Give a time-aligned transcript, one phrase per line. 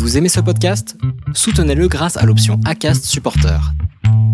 [0.00, 0.96] Vous aimez ce podcast?
[1.34, 3.60] Soutenez-le grâce à l'option ACAST Supporter.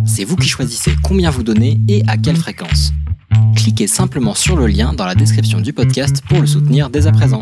[0.06, 2.92] C'est vous qui choisissez combien vous donnez et à quelle fréquence.
[3.56, 7.12] Cliquez simplement sur le lien dans la description du podcast pour le soutenir dès à
[7.12, 7.40] présent.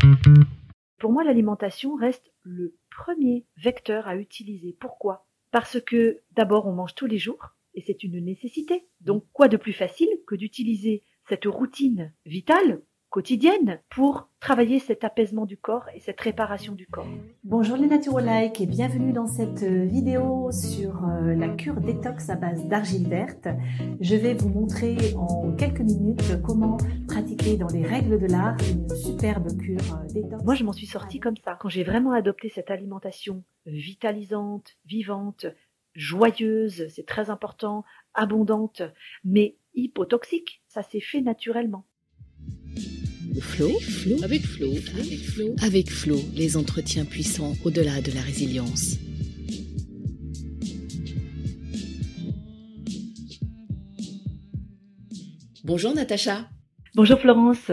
[0.99, 4.75] Pour moi, l'alimentation reste le premier vecteur à utiliser.
[4.81, 5.27] Pourquoi?
[5.51, 8.89] Parce que d'abord, on mange tous les jours et c'est une nécessité.
[9.03, 12.81] Donc, quoi de plus facile que d'utiliser cette routine vitale
[13.15, 17.07] quotidienne pour travailler cet apaisement du corps et cette réparation du corps.
[17.45, 22.35] Bonjour les Naturolike et bienvenue dans cette euh, vidéo sur euh, la cure détox à
[22.35, 23.47] base d'argile verte.
[24.01, 26.77] Je vais vous montrer en quelques minutes comment
[27.07, 30.43] pratiquer dans les règles de l'art une superbe cure euh, détox.
[30.43, 35.47] Moi je m'en suis sortie comme ça quand j'ai vraiment adopté cette alimentation vitalisante, vivante,
[35.95, 38.83] joyeuse, c'est très important, abondante,
[39.23, 40.65] mais hypotoxique.
[40.67, 41.85] Ça s'est fait naturellement.
[43.41, 43.69] Flo,
[44.23, 48.97] avec Flo, avec Flo, avec Flo, les entretiens puissants au-delà de la résilience.
[55.65, 56.49] Bonjour Natacha.
[56.95, 57.71] Bonjour Florence.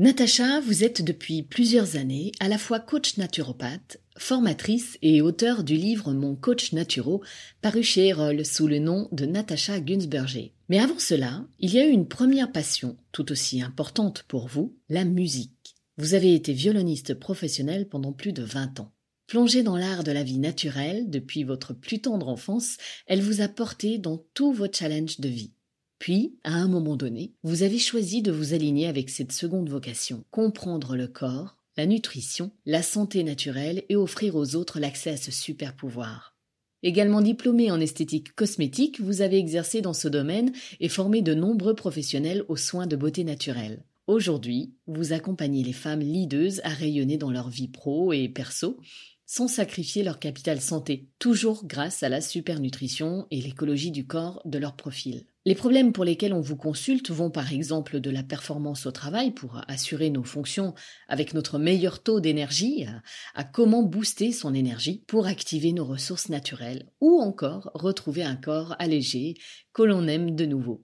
[0.00, 5.74] Natacha, vous êtes depuis plusieurs années à la fois coach naturopathe, formatrice et auteure du
[5.74, 7.22] livre Mon coach naturo,
[7.60, 10.52] paru chez Erol sous le nom de Natacha Gunsberger.
[10.68, 14.76] Mais avant cela, il y a eu une première passion, tout aussi importante pour vous,
[14.88, 15.74] la musique.
[15.96, 18.92] Vous avez été violoniste professionnel pendant plus de 20 ans.
[19.26, 22.76] Plongée dans l'art de la vie naturelle depuis votre plus tendre enfance,
[23.06, 25.52] elle vous a porté dans tous vos challenges de vie.
[25.98, 30.24] Puis, à un moment donné, vous avez choisi de vous aligner avec cette seconde vocation,
[30.30, 35.30] comprendre le corps, la nutrition, la santé naturelle et offrir aux autres l'accès à ce
[35.30, 36.36] super pouvoir.
[36.82, 41.74] Également diplômé en esthétique cosmétique, vous avez exercé dans ce domaine et formé de nombreux
[41.74, 43.84] professionnels aux soins de beauté naturelle.
[44.06, 48.78] Aujourd'hui, vous accompagnez les femmes leaders à rayonner dans leur vie pro et perso,
[49.24, 54.58] sans sacrifier leur capital santé, toujours grâce à la supernutrition et l'écologie du corps de
[54.58, 55.24] leur profil.
[55.46, 59.30] Les problèmes pour lesquels on vous consulte vont par exemple de la performance au travail
[59.30, 60.74] pour assurer nos fonctions
[61.06, 62.86] avec notre meilleur taux d'énergie,
[63.34, 68.74] à comment booster son énergie pour activer nos ressources naturelles, ou encore retrouver un corps
[68.78, 69.34] allégé
[69.74, 70.82] que l'on aime de nouveau.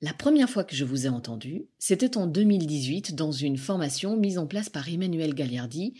[0.00, 4.38] La première fois que je vous ai entendu, c'était en 2018 dans une formation mise
[4.38, 5.92] en place par Emmanuel Gagliardi,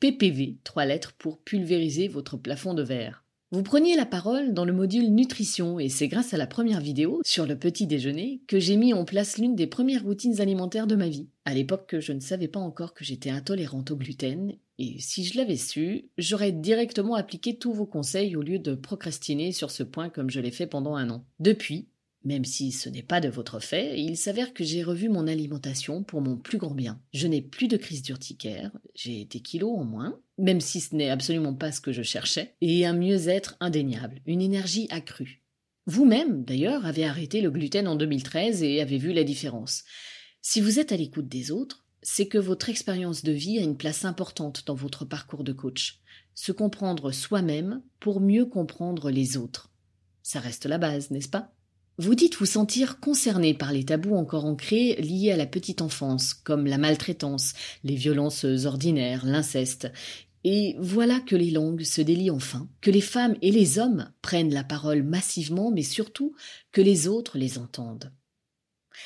[0.00, 3.23] PPV, trois lettres pour pulvériser votre plafond de verre.
[3.50, 7.20] Vous preniez la parole dans le module nutrition et c'est grâce à la première vidéo
[7.24, 10.96] sur le petit déjeuner que j'ai mis en place l'une des premières routines alimentaires de
[10.96, 11.28] ma vie.
[11.44, 15.36] À l'époque, je ne savais pas encore que j'étais intolérante au gluten et si je
[15.36, 20.08] l'avais su, j'aurais directement appliqué tous vos conseils au lieu de procrastiner sur ce point
[20.08, 21.24] comme je l'ai fait pendant un an.
[21.38, 21.86] Depuis,
[22.24, 26.02] même si ce n'est pas de votre fait, il s'avère que j'ai revu mon alimentation
[26.02, 27.00] pour mon plus grand bien.
[27.12, 31.10] Je n'ai plus de crise d'urticaire, j'ai des kilos en moins, même si ce n'est
[31.10, 35.42] absolument pas ce que je cherchais, et un mieux-être indéniable, une énergie accrue.
[35.86, 39.84] Vous-même, d'ailleurs, avez arrêté le gluten en 2013 et avez vu la différence.
[40.40, 43.76] Si vous êtes à l'écoute des autres, c'est que votre expérience de vie a une
[43.76, 46.00] place importante dans votre parcours de coach.
[46.34, 49.70] Se comprendre soi-même pour mieux comprendre les autres.
[50.22, 51.53] Ça reste la base, n'est-ce pas?
[51.98, 56.34] Vous dites vous sentir concerné par les tabous encore ancrés liés à la petite enfance,
[56.34, 57.52] comme la maltraitance,
[57.84, 59.92] les violences ordinaires, l'inceste.
[60.42, 64.52] Et voilà que les langues se délient enfin, que les femmes et les hommes prennent
[64.52, 66.34] la parole massivement, mais surtout
[66.72, 68.12] que les autres les entendent.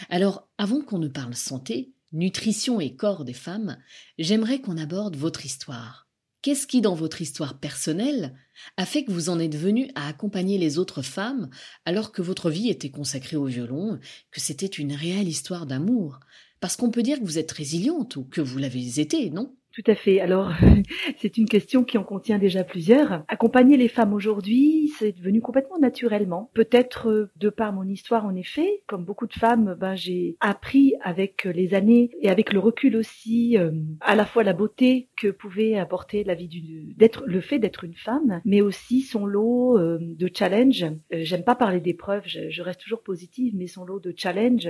[0.09, 3.79] Alors, avant qu'on ne parle santé, nutrition et corps des femmes,
[4.19, 6.08] j'aimerais qu'on aborde votre histoire.
[6.41, 8.35] Qu'est-ce qui, dans votre histoire personnelle,
[8.77, 11.51] a fait que vous en êtes venu à accompagner les autres femmes
[11.85, 13.99] alors que votre vie était consacrée au violon,
[14.31, 16.21] que c'était une réelle histoire d'amour?
[16.61, 19.57] Parce qu'on peut dire que vous êtes résiliente ou que vous l'avez été, non?
[19.79, 20.19] Tout à fait.
[20.21, 20.53] Alors,
[21.19, 23.23] c'est une question qui en contient déjà plusieurs.
[23.29, 26.51] Accompagner les femmes aujourd'hui, c'est devenu complètement naturellement.
[26.53, 30.95] Peut-être euh, de par mon histoire, en effet, comme beaucoup de femmes, ben, j'ai appris
[31.01, 35.29] avec les années et avec le recul aussi, euh, à la fois la beauté que
[35.29, 36.49] pouvait apporter la vie
[36.97, 40.87] d'être, le fait d'être une femme, mais aussi son lot euh, de challenge.
[41.13, 44.69] J'aime pas parler d'épreuves, je, je, reste toujours positive, mais son lot de challenge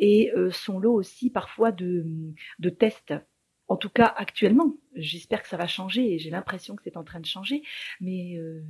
[0.00, 2.04] et son lot aussi parfois de,
[2.58, 3.14] de tests
[3.68, 4.74] en tout cas actuellement.
[4.94, 7.62] J'espère que ça va changer et j'ai l'impression que c'est en train de changer.
[8.00, 8.62] Mais euh,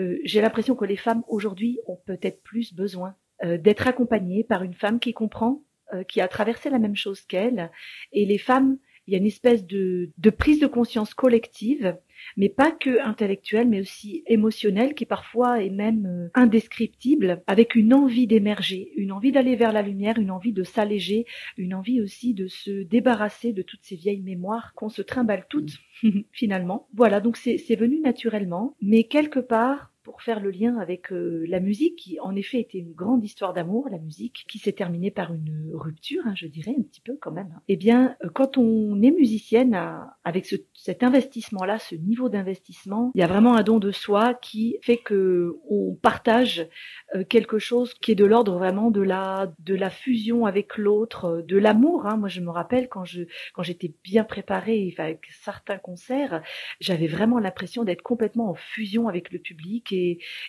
[0.00, 4.62] euh, j'ai l'impression que les femmes aujourd'hui ont peut-être plus besoin euh, d'être accompagnées par
[4.62, 5.62] une femme qui comprend,
[6.08, 7.70] qui a traversé la même chose qu'elle.
[8.10, 11.96] Et les femmes, il y a une espèce de, de prise de conscience collective
[12.36, 17.94] mais pas que intellectuelle, mais aussi émotionnelle, qui parfois est même euh, indescriptible, avec une
[17.94, 21.26] envie d'émerger, une envie d'aller vers la lumière, une envie de s'alléger,
[21.56, 25.78] une envie aussi de se débarrasser de toutes ces vieilles mémoires qu'on se trimballe toutes,
[26.32, 26.88] finalement.
[26.94, 31.60] Voilà, donc c'est venu naturellement, mais quelque part, pour faire le lien avec euh, la
[31.60, 35.32] musique, qui en effet était une grande histoire d'amour, la musique, qui s'est terminée par
[35.32, 37.58] une rupture, hein, je dirais un petit peu quand même.
[37.68, 39.76] Eh bien, euh, quand on est musicienne,
[40.22, 44.34] avec ce, cet investissement-là, ce niveau d'investissement, il y a vraiment un don de soi
[44.34, 46.68] qui fait que on partage
[47.14, 52.06] euh, quelque chose qui est de l'ordre vraiment de la fusion avec l'autre, de l'amour.
[52.06, 52.18] Hein.
[52.18, 56.42] Moi, je me rappelle quand j'étais bien préparée avec certains concerts,
[56.80, 59.93] j'avais vraiment l'impression d'être complètement en fusion avec le public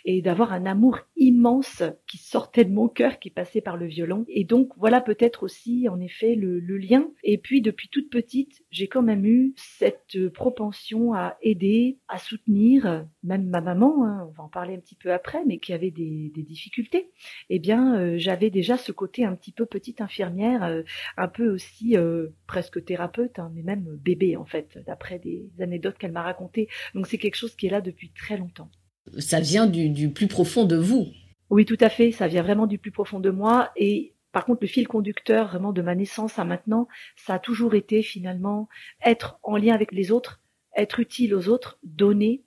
[0.06, 4.26] et, d'avoir un amour immense qui sortait de mon cœur, qui passait par le violon.
[4.28, 7.08] Et donc voilà peut-être aussi en effet le, lien.
[7.24, 13.06] Et puis depuis toute petite, j'ai quand même eu cette propension à aider, à soutenir,
[13.24, 15.92] même ma maman, hein, on va en parler un petit peu après, mais qui avait
[15.92, 17.12] des, difficultés.
[17.50, 20.84] Eh bien, euh, j'avais déjà ce côté un petit peu petite infirmière, euh,
[21.18, 25.98] un peu aussi euh, presque thérapeute, hein, mais même bébé en fait, d'après des anecdotes
[25.98, 26.68] qu'elle m'a racontées.
[26.94, 28.70] Donc c'est quelque chose qui est là depuis très longtemps
[29.18, 31.08] ça vient du, plus profond de vous.
[31.50, 32.12] Oui, tout à fait.
[32.12, 33.72] Ça vient vraiment du plus profond de moi.
[33.76, 37.76] Et par contre, le fil conducteur vraiment de ma naissance à maintenant, ça a toujours
[37.76, 38.68] été finalement
[39.04, 40.42] être en lien avec les autres,
[40.76, 42.44] être utile aux autres, donner.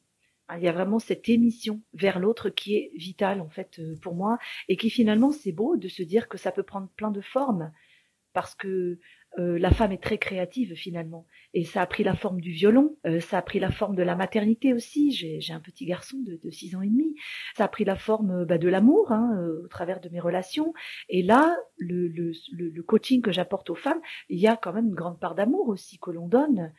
[0.56, 4.14] Il y a vraiment cette émission vers l'autre qui est vitale en fait euh, pour
[4.14, 4.38] moi
[4.68, 7.70] et qui finalement c'est beau de se dire que ça peut prendre plein de formes
[8.32, 8.98] parce que
[9.38, 11.26] euh, la femme est très créative finalement.
[11.54, 14.02] Et ça a pris la forme du violon, euh, ça a pris la forme de
[14.02, 15.12] la maternité aussi.
[15.12, 17.14] J'ai un petit garçon de, de 6 ans et demi.
[17.56, 20.72] Ça a pris la forme euh, bah, de l'amour hein, au travers de mes relations.
[21.08, 22.32] Et là, le,
[22.82, 25.98] coaching que j'apporte aux femmes, il y a quand même une grande part d'amour aussi
[25.98, 26.72] que l'on donne.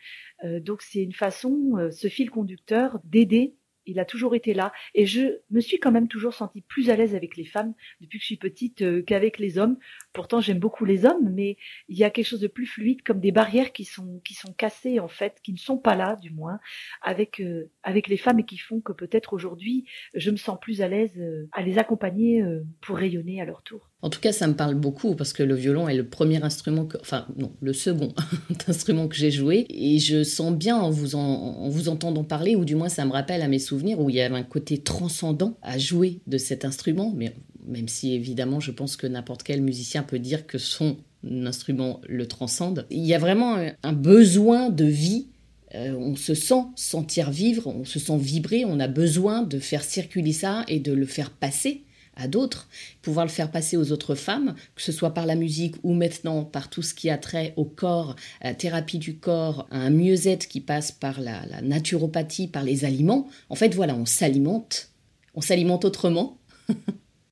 [0.44, 3.56] donc c'est une façon, ce fil conducteur, d'aider
[3.90, 4.72] il a toujours été là.
[4.94, 8.20] Et je me suis quand même toujours sentie plus à l'aise avec les femmes depuis
[8.20, 9.78] que je suis petite euh, qu'avec les hommes.
[10.14, 11.58] Pourtant, j'aime beaucoup les hommes, mais
[11.88, 14.54] il y a quelque chose de plus fluide, comme des barrières qui sont qui sont
[14.54, 16.60] cassées en fait, qui ne sont pas là, du moins,
[17.02, 20.82] avec euh, avec les femmes et qui font que peut-être aujourd'hui, je me sens plus
[20.82, 22.44] à l'aise euh, à les accompagner
[22.82, 23.89] pour rayonner à leur tour.
[24.02, 26.86] En tout cas, ça me parle beaucoup parce que le violon est le premier instrument,
[26.86, 28.14] que, enfin non, le second
[28.68, 32.64] instrument que j'ai joué, et je sens bien en vous en, vous entendant parler, ou
[32.64, 35.58] du moins ça me rappelle à mes souvenirs où il y avait un côté transcendant
[35.62, 37.34] à jouer de cet instrument, mais
[37.68, 40.96] même si évidemment je pense que n'importe quel musicien peut dire que son
[41.30, 42.88] instrument le transcende.
[42.90, 45.28] Il y a vraiment un besoin de vie.
[45.76, 49.84] Euh, on se sent sentir vivre, on se sent vibrer, on a besoin de faire
[49.84, 51.84] circuler ça et de le faire passer
[52.20, 52.68] à d'autres,
[53.02, 56.44] pouvoir le faire passer aux autres femmes, que ce soit par la musique ou maintenant
[56.44, 59.90] par tout ce qui a trait au corps, à la thérapie du corps, à un
[59.90, 63.28] mieux-être qui passe par la, la naturopathie, par les aliments.
[63.50, 64.92] En fait, voilà, on s'alimente,
[65.36, 66.40] on s'alimente autrement.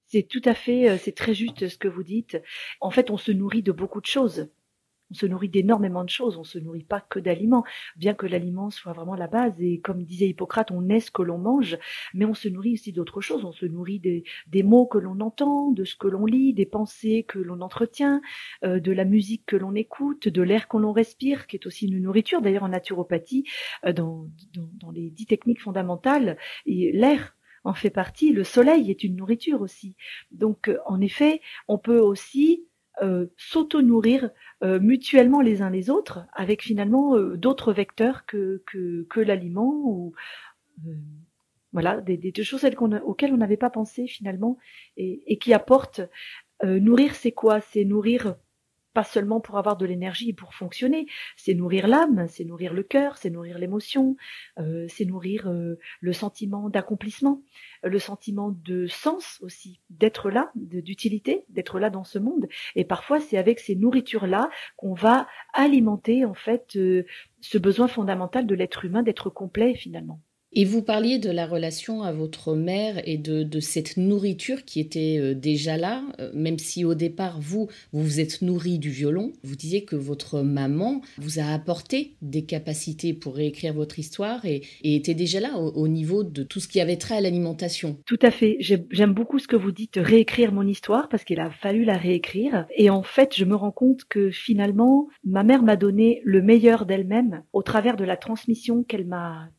[0.08, 2.42] c'est tout à fait, euh, c'est très juste ce que vous dites.
[2.82, 4.50] En fait, on se nourrit de beaucoup de choses.
[5.12, 7.64] On se nourrit d'énormément de choses, on se nourrit pas que d'aliments,
[7.96, 9.54] bien que l'aliment soit vraiment la base.
[9.60, 11.78] Et comme disait Hippocrate, on est ce que l'on mange,
[12.14, 13.46] mais on se nourrit aussi d'autres choses.
[13.46, 17.24] On se nourrit des, mots que l'on entend, de ce que l'on lit, des pensées
[17.28, 18.22] que l'on entretient,
[18.64, 22.00] euh, de la musique que l'on écoute, de l'air qu'on respire, qui est aussi une
[22.00, 22.42] nourriture.
[22.42, 23.46] D'ailleurs, en naturopathie,
[23.86, 28.32] euh, dans, dans, les dix techniques fondamentales, l'air en fait partie.
[28.32, 29.96] Le soleil est une nourriture aussi.
[30.32, 32.66] Donc, euh, en effet, on peut aussi
[33.02, 34.32] euh, s'auto-nourrir
[34.64, 40.14] euh, mutuellement les uns les autres avec finalement euh, d'autres vecteurs que, que, l'aliment ou
[41.74, 42.66] voilà des, des, choses
[43.04, 44.58] auxquelles on n'avait pas pensé finalement
[44.96, 46.02] et, et qui apportent
[46.64, 47.62] nourrir c'est quoi?
[47.62, 48.36] C'est nourrir
[48.98, 52.82] pas seulement pour avoir de l'énergie et pour fonctionner, c'est nourrir l'âme, c'est nourrir le
[52.82, 54.16] cœur, c'est nourrir l'émotion,
[54.58, 57.44] euh, c'est nourrir euh, le sentiment d'accomplissement,
[57.86, 62.48] euh, le sentiment de sens aussi, d'être là, d'utilité, d'être là dans ce monde.
[62.74, 68.56] Et parfois, c'est avec ces nourritures-là qu'on va alimenter en fait ce besoin fondamental de
[68.56, 70.20] l'être humain d'être complet finalement.
[70.60, 75.20] Et vous parliez de la relation à votre mère et de, cette nourriture qui était
[75.20, 79.34] euh, déjà là, euh, même si au départ, vous, vous vous êtes nourri du violon.
[79.44, 84.64] Vous disiez que votre maman vous a apporté des capacités pour réécrire votre histoire et,
[84.84, 88.00] était déjà là au, niveau de tout ce qui avait trait à l'alimentation.
[88.08, 88.58] Tout à fait.
[88.60, 92.66] J'aime beaucoup ce que vous dites, réécrire mon histoire, parce qu'il a fallu la réécrire.
[92.76, 96.88] Et en fait, je me rends compte que finalement, ma mère m'a donné le meilleur
[96.88, 99.52] d'elle-même au travers de la transmission qu'elle m'a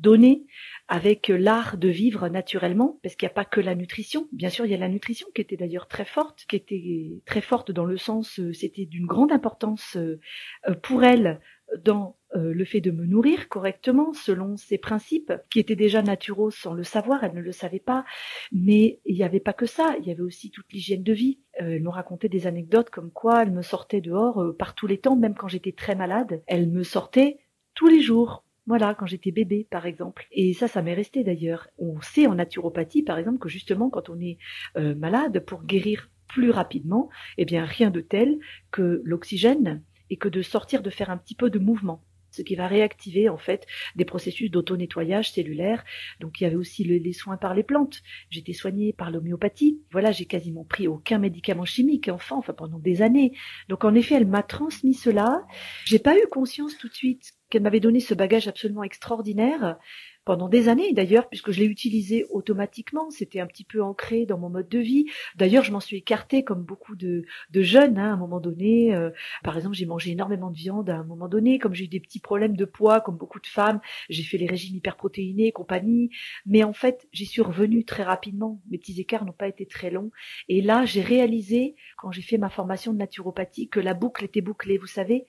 [0.00, 0.46] donné
[0.88, 4.28] avec l'art de vivre naturellement, parce qu'il n'y a pas que la nutrition.
[4.32, 7.40] Bien sûr, il y a la nutrition qui était d'ailleurs très forte, qui était très
[7.40, 10.20] forte dans le sens, euh, c'était d'une grande importance euh,
[10.68, 11.40] euh, pour elle
[11.82, 16.74] dans le fait de me nourrir correctement selon ses principes, qui étaient déjà naturaux sans
[16.74, 18.04] le savoir, elle ne le savait pas,
[18.50, 21.38] mais il n'y avait pas que ça, il y avait aussi toute l'hygiène de vie.
[21.52, 25.14] Elle me racontait des anecdotes comme quoi elle me sortait dehors par tous les temps,
[25.14, 27.38] même quand j'étais très malade, elle me sortait
[27.74, 28.43] tous les jours.
[28.66, 30.26] Voilà, quand j'étais bébé, par exemple.
[30.32, 31.68] Et ça, ça m'est resté d'ailleurs.
[31.78, 34.38] On sait en naturopathie, par exemple, que justement, quand on est
[34.74, 38.38] malade, pour guérir plus rapidement, eh bien, rien de tel
[38.70, 42.02] que l'oxygène et que de sortir, de faire un petit peu de mouvement
[42.34, 45.84] ce qui va réactiver en fait des processus d'auto-nettoyage cellulaire.
[46.20, 48.02] Donc il y avait aussi les soins par les plantes.
[48.28, 49.80] J'étais soignée par l'homéopathie.
[49.92, 53.36] Voilà, j'ai quasiment pris aucun médicament chimique enfant, enfin pendant des années.
[53.68, 55.46] Donc en effet, elle m'a transmis cela.
[55.84, 59.78] J'ai pas eu conscience tout de suite qu'elle m'avait donné ce bagage absolument extraordinaire
[60.24, 64.38] pendant des années d'ailleurs, puisque je l'ai utilisé automatiquement, c'était un petit peu ancré dans
[64.38, 65.06] mon mode de vie.
[65.36, 68.92] D'ailleurs, je m'en suis écartée comme beaucoup de, de jeunes hein, à un moment donné.
[68.92, 69.10] Euh,
[69.44, 72.00] par exemple, j'ai mangé énormément de viande à un moment donné, comme j'ai eu des
[72.00, 76.10] petits problèmes de poids, comme beaucoup de femmes, j'ai fait les régimes hyperprotéinés et compagnie.
[76.44, 78.60] Mais en fait, j'y suis revenue très rapidement.
[78.68, 80.10] Mes petits écarts n'ont pas été très longs.
[80.48, 84.40] Et là, j'ai réalisé, quand j'ai fait ma formation de naturopathie, que la boucle était
[84.40, 84.78] bouclée.
[84.78, 85.26] Vous savez,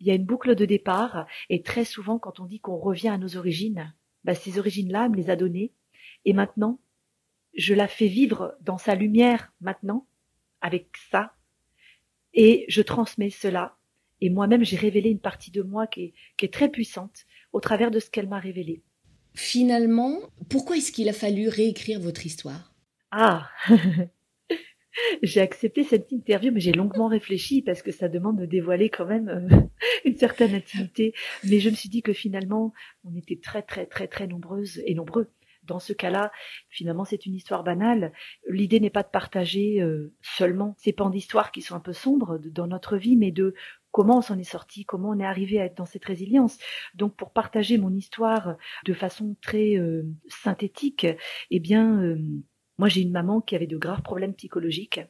[0.00, 3.08] il y a une boucle de départ, et très souvent, quand on dit qu'on revient
[3.08, 5.72] à nos origines, bah, ces origines-là, me les a données.
[6.24, 6.80] Et maintenant,
[7.54, 10.06] je la fais vivre dans sa lumière maintenant,
[10.60, 11.34] avec ça.
[12.34, 13.78] Et je transmets cela.
[14.20, 17.60] Et moi-même, j'ai révélé une partie de moi qui est, qui est très puissante au
[17.60, 18.82] travers de ce qu'elle m'a révélé.
[19.34, 22.74] Finalement, pourquoi est-ce qu'il a fallu réécrire votre histoire?
[23.10, 23.48] Ah
[25.22, 29.06] J'ai accepté cette interview, mais j'ai longuement réfléchi parce que ça demande de dévoiler quand
[29.06, 29.56] même euh,
[30.04, 31.14] une certaine intimité.
[31.44, 32.72] Mais je me suis dit que finalement,
[33.04, 35.30] on était très, très, très, très nombreuses et nombreux.
[35.64, 36.30] Dans ce cas-là,
[36.68, 38.12] finalement, c'est une histoire banale.
[38.48, 42.38] L'idée n'est pas de partager euh, seulement ces pans d'histoire qui sont un peu sombres
[42.38, 43.52] dans notre vie, mais de
[43.90, 46.58] comment on s'en est sorti, comment on est arrivé à être dans cette résilience.
[46.94, 51.06] Donc, pour partager mon histoire de façon très euh, synthétique,
[51.50, 52.16] eh bien,
[52.78, 55.00] moi, j'ai une maman qui avait de graves problèmes psychologiques,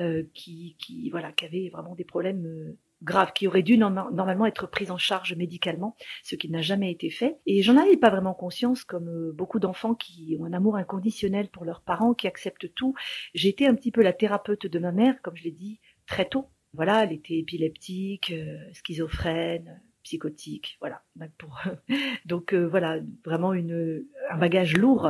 [0.00, 0.76] euh, qui,
[1.10, 4.96] voilà, qui avait vraiment des problèmes euh, graves, qui auraient dû normalement être prise en
[4.96, 7.38] charge médicalement, ce qui n'a jamais été fait.
[7.46, 11.48] Et j'en avais pas vraiment conscience, comme euh, beaucoup d'enfants qui ont un amour inconditionnel
[11.48, 12.94] pour leurs parents, qui acceptent tout.
[13.34, 16.28] J'ai été un petit peu la thérapeute de ma mère, comme je l'ai dit, très
[16.28, 16.46] tôt.
[16.74, 18.32] Voilà, elle était épileptique,
[18.72, 21.02] schizophrène, psychotique, voilà.
[22.26, 25.06] Donc euh, voilà, vraiment un bagage lourd,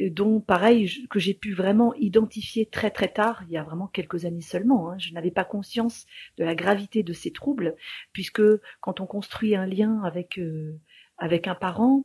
[0.00, 3.86] euh, dont pareil que j'ai pu vraiment identifier très très tard, il y a vraiment
[3.86, 4.90] quelques années seulement.
[4.90, 4.98] Hein.
[4.98, 6.06] Je n'avais pas conscience
[6.38, 7.76] de la gravité de ces troubles,
[8.12, 8.42] puisque
[8.80, 10.78] quand on construit un lien avec euh,
[11.18, 12.04] avec un parent,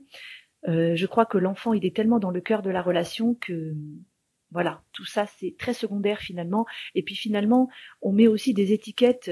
[0.68, 3.74] je crois que l'enfant il est tellement dans le cœur de la relation que
[4.52, 6.66] voilà, tout ça c'est très secondaire finalement.
[6.96, 7.70] Et puis finalement,
[8.02, 9.32] on met aussi des étiquettes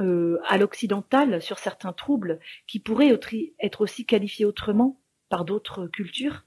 [0.00, 3.12] euh, à l'occidental sur certains troubles qui pourraient
[3.58, 6.46] être aussi qualifiés autrement par d'autres cultures.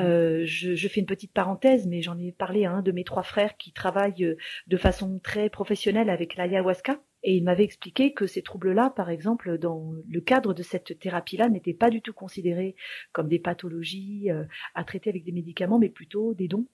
[0.00, 3.04] Euh, je, je, fais une petite parenthèse, mais j'en ai parlé à un de mes
[3.04, 7.00] trois frères qui travaille euh, de façon très professionnelle avec l'ayahuasca.
[7.22, 11.48] Et il m'avait expliqué que ces troubles-là, par exemple, dans le cadre de cette thérapie-là,
[11.48, 12.74] n'étaient pas du tout considérés
[13.12, 14.28] comme des pathologies
[14.74, 16.66] à traiter avec des médicaments, mais plutôt des dons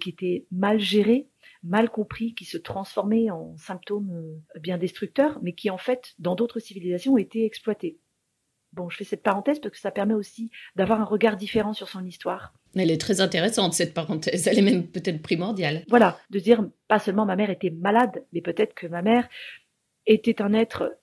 [0.00, 1.28] qui étaient mal gérés
[1.62, 6.34] mal compris, qui se transformaient en symptômes euh, bien destructeurs, mais qui en fait, dans
[6.34, 7.98] d'autres civilisations, ont été exploités.
[8.72, 11.88] Bon, je fais cette parenthèse parce que ça permet aussi d'avoir un regard différent sur
[11.88, 12.52] son histoire.
[12.76, 14.46] Elle est très intéressante, cette parenthèse.
[14.46, 15.84] Elle est même peut-être primordiale.
[15.88, 19.28] Voilà, de dire pas seulement ma mère était malade, mais peut-être que ma mère
[20.06, 20.98] était un être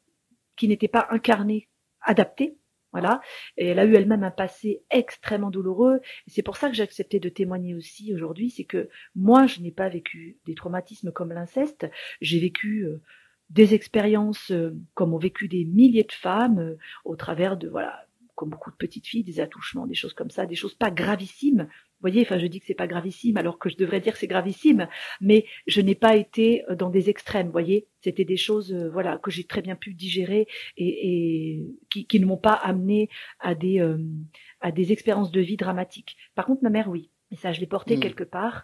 [0.55, 1.67] qui n'était pas incarné,
[2.01, 2.55] adapté
[2.95, 3.19] voilà.
[3.57, 5.99] Et elle a eu elle-même un passé extrêmement douloureux.
[6.27, 8.49] C'est pour ça que j'ai accepté de témoigner aussi aujourd'hui.
[8.49, 11.87] C'est que moi, je n'ai pas vécu des traumatismes comme l'inceste.
[12.21, 13.01] J'ai vécu euh,
[13.49, 18.05] des expériences euh, comme ont vécu des milliers de femmes euh, au travers de, voilà,
[18.35, 21.67] comme beaucoup de petites filles, des attouchements, des choses comme ça, des choses pas gravissimes,
[22.01, 24.87] voyez, enfin, je dis que c'est pas gravissime, alors que je devrais dire c'est gravissime,
[25.21, 27.87] mais je n'ai pas été euh, dans des extrêmes, voyez.
[28.01, 30.47] C'était des choses, euh, voilà, que j'ai très bien pu digérer
[30.77, 33.09] et, qui, qui, ne m'ont pas amené
[33.39, 33.97] à des euh,
[34.61, 36.17] à des expériences de vie dramatiques.
[36.35, 37.11] Par contre, ma mère, oui.
[37.31, 37.99] Et ça, je l'ai porté mm.
[37.99, 38.63] quelque part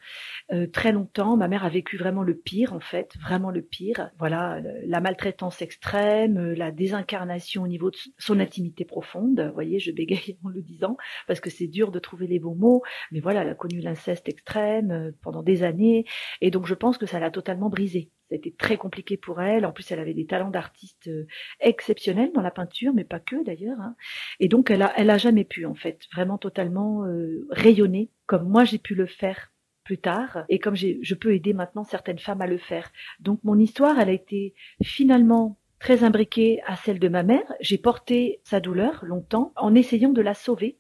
[0.52, 1.36] euh, très longtemps.
[1.36, 4.12] Ma mère a vécu vraiment le pire, en fait, vraiment le pire.
[4.20, 9.40] Voilà, la maltraitance extrême, euh, la désincarnation au niveau de son intimité profonde.
[9.40, 12.56] Vous voyez, je bégaye en le disant parce que c'est dur de trouver les bons
[12.56, 12.82] mots.
[13.12, 16.06] Mais voilà, elle a connu l'inceste extrême euh, pendant des années,
[16.42, 18.12] et donc je pense que ça l'a totalement brisée.
[18.32, 19.66] Ça a été très compliqué pour elle.
[19.66, 21.28] En plus, elle avait des talents d'artiste euh,
[21.60, 23.82] exceptionnels dans la peinture, mais pas que d'ailleurs.
[23.82, 23.98] Hein.
[24.40, 28.48] Et donc, elle a, elle a jamais pu, en fait, vraiment totalement euh, rayonner comme
[28.48, 29.52] moi j'ai pu le faire
[29.84, 32.90] plus tard et comme je peux aider maintenant certaines femmes à le faire.
[33.20, 37.44] Donc, mon histoire, elle a été finalement très imbriquée à celle de ma mère.
[37.60, 40.80] J'ai porté sa douleur longtemps en essayant de la sauver.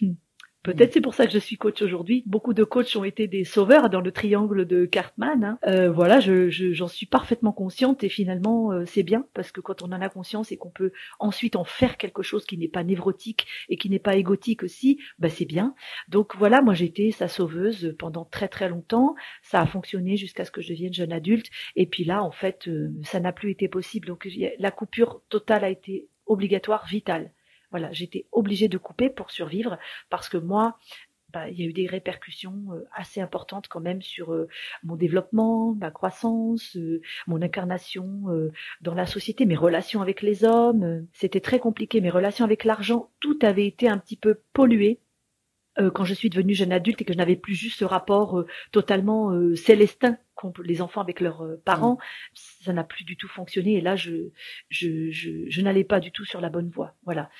[0.00, 0.14] Hmm.
[0.66, 2.24] Peut-être c'est pour ça que je suis coach aujourd'hui.
[2.26, 5.44] Beaucoup de coachs ont été des sauveurs dans le triangle de Cartman.
[5.44, 5.58] Hein.
[5.64, 9.82] Euh, voilà, je, j'en suis parfaitement consciente et finalement euh, c'est bien parce que quand
[9.82, 12.82] on en a conscience et qu'on peut ensuite en faire quelque chose qui n'est pas
[12.82, 15.72] névrotique et qui n'est pas égotique aussi, bah c'est bien.
[16.08, 19.14] Donc voilà, moi j'ai été sa sauveuse pendant très très longtemps.
[19.44, 21.46] Ça a fonctionné jusqu'à ce que je devienne jeune adulte
[21.76, 24.08] et puis là en fait euh, ça n'a plus été possible.
[24.08, 27.30] Donc la coupure totale a été obligatoire, vitale.
[27.76, 29.78] Voilà, j'étais obligée de couper pour survivre
[30.08, 30.78] parce que moi,
[31.34, 34.48] bah, il y a eu des répercussions euh, assez importantes quand même sur euh,
[34.82, 38.22] mon développement, ma croissance, euh, mon incarnation
[38.80, 41.06] dans la société, mes relations avec les hommes.
[41.12, 42.00] C'était très compliqué.
[42.00, 45.02] Mes relations avec l'argent, tout avait été un petit peu pollué
[45.92, 49.30] quand je suis devenue jeune adulte et que je n'avais plus juste ce rapport totalement
[49.54, 50.16] célestin
[50.64, 52.64] les enfants avec leurs parents, mm.
[52.64, 54.30] ça n'a plus du tout fonctionné et là je
[54.68, 56.94] je, je, je n'allais pas du tout sur la bonne voie.
[57.04, 57.30] Voilà.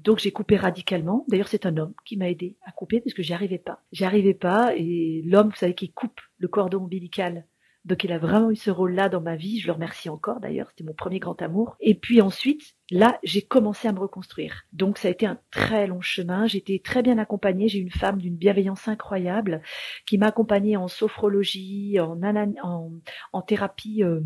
[0.00, 1.24] donc j'ai coupé radicalement.
[1.28, 3.82] D'ailleurs c'est un homme qui m'a aidé à couper parce que j'y arrivais pas.
[3.92, 7.46] J'y arrivais pas et l'homme, vous savez, qui coupe le cordon ombilical
[7.88, 9.60] donc il a vraiment eu ce rôle-là dans ma vie.
[9.60, 10.68] Je le remercie encore d'ailleurs.
[10.68, 11.74] C'était mon premier grand amour.
[11.80, 14.66] Et puis ensuite, là, j'ai commencé à me reconstruire.
[14.74, 16.46] Donc ça a été un très long chemin.
[16.46, 17.66] J'ai été très bien accompagnée.
[17.68, 19.62] J'ai une femme d'une bienveillance incroyable
[20.04, 24.04] qui m'a accompagnée en sophrologie, en, thérapie.
[24.04, 24.20] Euh,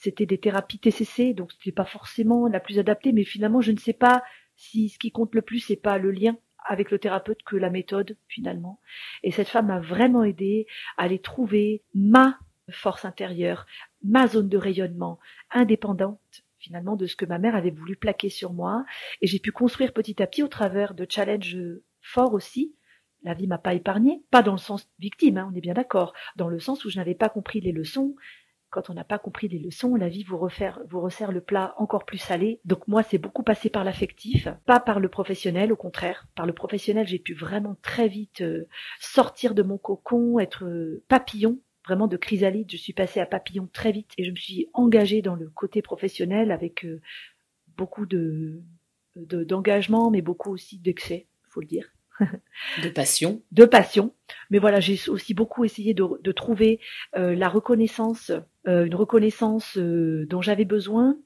[0.00, 3.12] c'était des thérapies TCC, donc c'était pas forcément la plus adaptée.
[3.12, 4.24] Mais finalement, je ne sais pas
[4.56, 7.70] si ce qui compte le plus, c'est pas le lien avec le thérapeute que la
[7.70, 8.80] méthode finalement.
[9.22, 10.66] Et cette femme m'a vraiment aidé
[10.96, 12.36] à aller trouver ma
[12.70, 13.66] force intérieure,
[14.02, 15.18] ma zone de rayonnement,
[15.50, 18.84] indépendante finalement de ce que ma mère avait voulu plaquer sur moi.
[19.20, 21.56] Et j'ai pu construire petit à petit au travers de challenges
[22.02, 22.76] forts aussi.
[23.22, 26.14] La vie m'a pas épargné, pas dans le sens victime, hein, on est bien d'accord,
[26.36, 28.14] dans le sens où je n'avais pas compris les leçons,
[28.70, 31.74] quand on n'a pas compris les leçons, la vie vous, refaire, vous resserre le plat
[31.76, 32.60] encore plus salé.
[32.64, 36.28] Donc moi, c'est beaucoup passé par l'affectif, pas par le professionnel, au contraire.
[36.36, 38.68] Par le professionnel, j'ai pu vraiment très vite euh,
[39.00, 43.68] sortir de mon cocon, être euh, papillon vraiment de chrysalide, je suis passée à papillon
[43.72, 47.00] très vite et je me suis engagée dans le côté professionnel avec euh,
[47.76, 48.62] beaucoup de
[49.16, 51.90] d'engagement, mais beaucoup aussi d'excès, faut le dire.
[52.82, 53.42] de passion.
[53.50, 54.14] De passion.
[54.50, 56.78] Mais voilà, j'ai aussi beaucoup essayé de, trouver
[57.16, 58.30] euh, la reconnaissance,
[58.68, 61.18] euh, une reconnaissance dont j'avais besoin,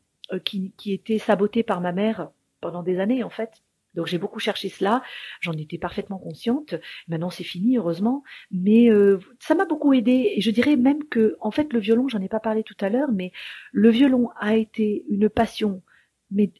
[0.44, 2.30] qui, qui était sabotée par ma mère
[2.62, 3.63] pendant des années en fait.
[3.94, 5.02] Donc j'ai beaucoup cherché cela,
[5.40, 6.74] j'en étais parfaitement consciente.
[7.08, 11.36] Maintenant c'est fini heureusement, mais euh, ça m'a beaucoup aidé et je dirais même que
[11.40, 13.32] en fait le violon, j'en ai pas parlé tout à l'heure, mais
[13.72, 15.82] le violon a été une passion
[16.30, 16.52] mais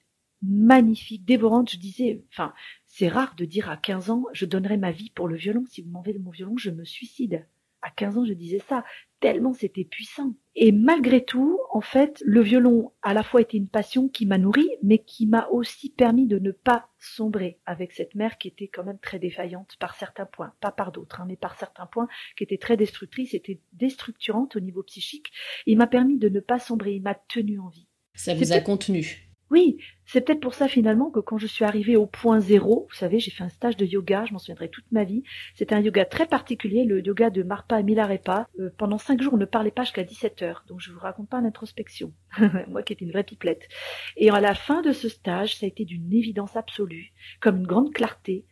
[0.43, 1.71] magnifique, dévorante.
[1.71, 2.55] Je disais, enfin
[2.87, 5.65] c'est rare de dire à 15 ans je donnerai ma vie pour le violon.
[5.69, 7.47] Si vous m'enlevez de mon violon, je me suicide.
[7.85, 8.83] À 15 ans, je disais ça,
[9.21, 10.35] tellement c'était puissant.
[10.55, 14.25] Et malgré tout, en fait, le violon a à la fois été une passion qui
[14.25, 18.49] m'a nourri, mais qui m'a aussi permis de ne pas sombrer avec cette mère qui
[18.49, 21.85] était quand même très défaillante par certains points, pas par d'autres, hein, mais par certains
[21.85, 25.31] points qui étaient très destructrices, était déstructurante au niveau psychique.
[25.67, 27.87] Il m'a permis de ne pas sombrer, il m'a tenu en vie.
[28.15, 31.97] Ça vous a contenu oui, c'est peut-être pour ça finalement que quand je suis arrivée
[31.97, 34.91] au point zéro, vous savez, j'ai fait un stage de yoga, je m'en souviendrai toute
[34.91, 35.23] ma vie.
[35.55, 38.49] C'était un yoga très particulier, le yoga de Marpa Milarepa.
[38.59, 41.29] Euh, pendant cinq jours, on ne parlait pas jusqu'à 17 heures, donc je vous raconte
[41.29, 42.13] pas l'introspection.
[42.69, 43.69] Moi qui étais une vraie pipelette.
[44.17, 47.67] Et à la fin de ce stage, ça a été d'une évidence absolue, comme une
[47.67, 48.47] grande clarté.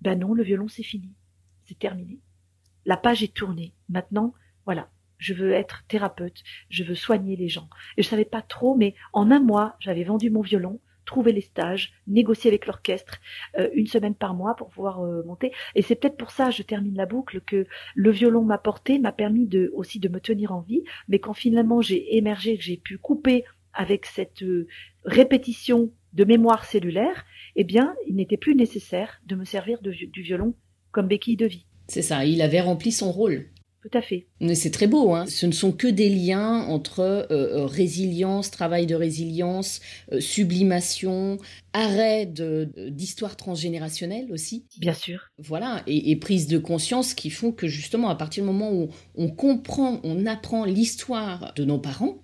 [0.00, 1.14] Ben non, le violon c'est fini,
[1.66, 2.20] c'est terminé.
[2.84, 3.74] La page est tournée.
[3.88, 4.90] Maintenant, voilà,
[5.22, 7.68] je veux être thérapeute, je veux soigner les gens.
[7.96, 11.42] Et je savais pas trop, mais en un mois, j'avais vendu mon violon, trouvé les
[11.42, 13.20] stages, négocié avec l'orchestre
[13.56, 15.52] euh, une semaine par mois pour pouvoir euh, monter.
[15.76, 19.12] Et c'est peut-être pour ça, je termine la boucle, que le violon m'a porté, m'a
[19.12, 20.82] permis aussi de me tenir en vie.
[21.08, 24.66] Mais quand finalement j'ai émergé, que j'ai pu couper avec cette euh,
[25.04, 30.54] répétition de mémoire cellulaire, eh bien, il n'était plus nécessaire de me servir du violon
[30.90, 31.66] comme béquille de vie.
[31.86, 33.46] C'est ça, il avait rempli son rôle.
[33.82, 34.28] Tout à fait.
[34.40, 35.12] Mais c'est très beau.
[35.12, 35.26] Hein.
[35.26, 39.80] Ce ne sont que des liens entre euh, euh, résilience, travail de résilience,
[40.12, 41.38] euh, sublimation,
[41.72, 44.66] arrêt d'histoire transgénérationnelle aussi.
[44.78, 45.30] Bien sûr.
[45.38, 49.28] Voilà, et, prise de conscience qui font que justement, à partir du moment où on
[49.28, 52.22] comprend, on apprend l'histoire de nos parents,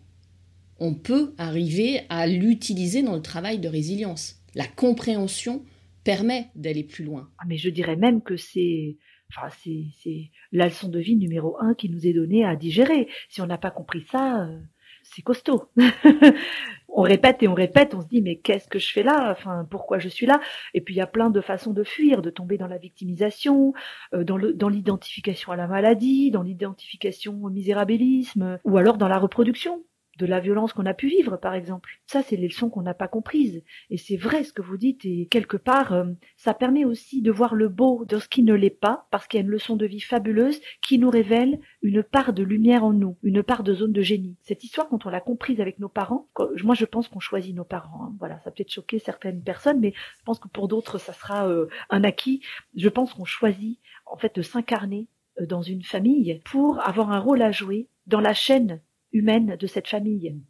[0.79, 4.37] on peut arriver à l'utiliser dans le travail de résilience.
[4.55, 5.65] La compréhension
[6.05, 7.29] permet d'aller plus loin.
[7.39, 8.97] Ah, mais je dirais même que c'est
[9.31, 13.09] Enfin, c'est la leçon de vie numéro un qui nous est donnée à digérer.
[13.29, 14.59] Si on n'a pas compris ça, euh,
[15.03, 15.71] c'est costaud.
[16.89, 19.31] on répète et on répète, on se dit mais qu'est-ce que je fais là?
[19.33, 20.41] Enfin, pourquoi je suis là?
[20.75, 23.75] Et puis il y a plein de façons de fuir, de tomber dans la victimisation,
[24.15, 29.85] euh, dans l'identification à la maladie, dans l'identification au misérabilisme, ou alors dans la reproduction
[30.19, 32.01] de la violence qu'on a pu vivre, par exemple.
[32.07, 33.63] Ça, c'est les leçons qu'on n'a pas comprises.
[33.91, 36.05] Et c'est vrai ce que vous dites, et quelque part, euh,
[36.37, 39.39] ça permet aussi de voir le beau de ce qui ne l'est pas, parce qu'il
[39.39, 42.93] y a une leçon de vie fabuleuse qui nous révèle une part de lumière en
[42.93, 44.37] nous, une part de zone de génie.
[44.43, 46.29] Cette histoire, quand on l'a comprise avec nos parents,
[46.65, 48.05] moi je pense qu'on choisit nos parents.
[48.05, 48.15] Hein.
[48.19, 51.49] Voilà, ça peut être choquer certaines personnes, mais je pense que pour d'autres, ça sera
[51.49, 52.43] euh, un acquis.
[52.77, 55.09] Je pense qu'on choisit en fait de s'incarner
[55.41, 58.81] euh, dans une famille pour avoir un rôle à jouer dans la chaîne
[59.19, 60.41] humaine de cette famille.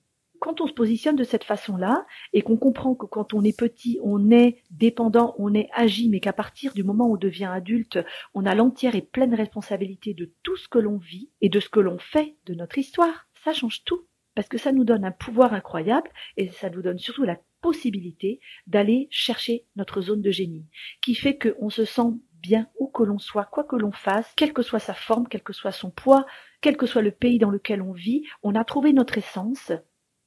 [0.40, 3.98] Quand on se positionne de cette façon-là et qu'on comprend que quand on est petit,
[4.02, 7.98] on est dépendant, on est agi, mais qu'à partir du moment où on devient adulte,
[8.34, 11.68] on a l'entière et pleine responsabilité de tout ce que l'on vit et de ce
[11.68, 14.06] que l'on fait de notre histoire, ça change tout.
[14.36, 18.40] Parce que ça nous donne un pouvoir incroyable et ça nous donne surtout la possibilité
[18.68, 20.66] d'aller chercher notre zone de génie,
[21.02, 24.52] qui fait qu'on se sent bien où que l'on soit, quoi que l'on fasse, quelle
[24.52, 26.24] que soit sa forme, quel que soit son poids,
[26.60, 29.72] quel que soit le pays dans lequel on vit, on a trouvé notre essence,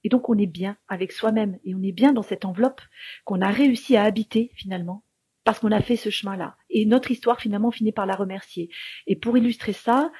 [0.03, 2.81] et donc on est bien avec soi-même, et on est bien dans cette enveloppe
[3.25, 5.03] qu'on a réussi à habiter finalement,
[5.43, 6.57] parce qu'on a fait ce chemin-là.
[6.69, 8.69] Et notre histoire finalement finit par la remercier.
[9.07, 10.11] Et pour illustrer ça,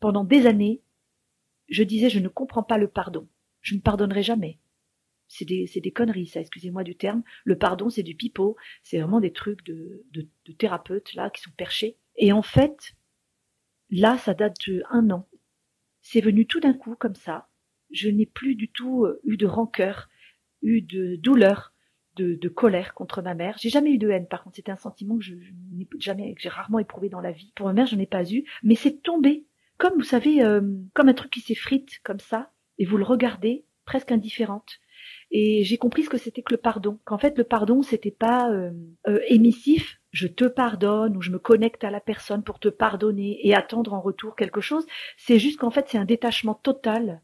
[0.00, 0.82] pendant des années,
[1.68, 3.28] je disais je ne comprends pas le pardon.
[3.60, 4.58] Je ne pardonnerai jamais.
[5.28, 7.22] C'est des, conneries, ça, excusez-moi du terme.
[7.44, 8.56] Le pardon, c'est du pipeau.
[8.82, 11.98] C'est vraiment des trucs de, de, de thérapeutes, là, qui sont perchés.
[12.16, 12.96] Et en fait,
[13.90, 15.28] Là, ça date de un an.
[16.02, 17.48] C'est venu tout d'un coup comme ça.
[17.90, 20.08] Je n'ai plus du tout euh, eu de rancœur,
[20.62, 21.74] eu de douleur,
[22.16, 23.56] de, colère contre ma mère.
[23.58, 24.28] J'ai jamais eu de haine.
[24.28, 25.34] Par contre, c'était un sentiment que je,
[25.72, 27.52] n'ai jamais, que j'ai rarement éprouvé dans la vie.
[27.56, 29.46] Pour ma mère, je n'en ai pas eu, mais c'est tombé
[29.78, 30.60] comme vous savez, euh,
[30.92, 34.78] comme un truc qui s'effrite comme ça, et vous le regardez presque indifférente.
[35.30, 36.98] Et j'ai compris ce que c'était que le pardon.
[37.04, 38.72] Qu'en fait, le pardon, c'était pas euh,
[39.28, 43.54] émissif, je te pardonne ou je me connecte à la personne pour te pardonner et
[43.54, 47.22] attendre en retour quelque chose, c'est juste qu'en fait c'est un détachement total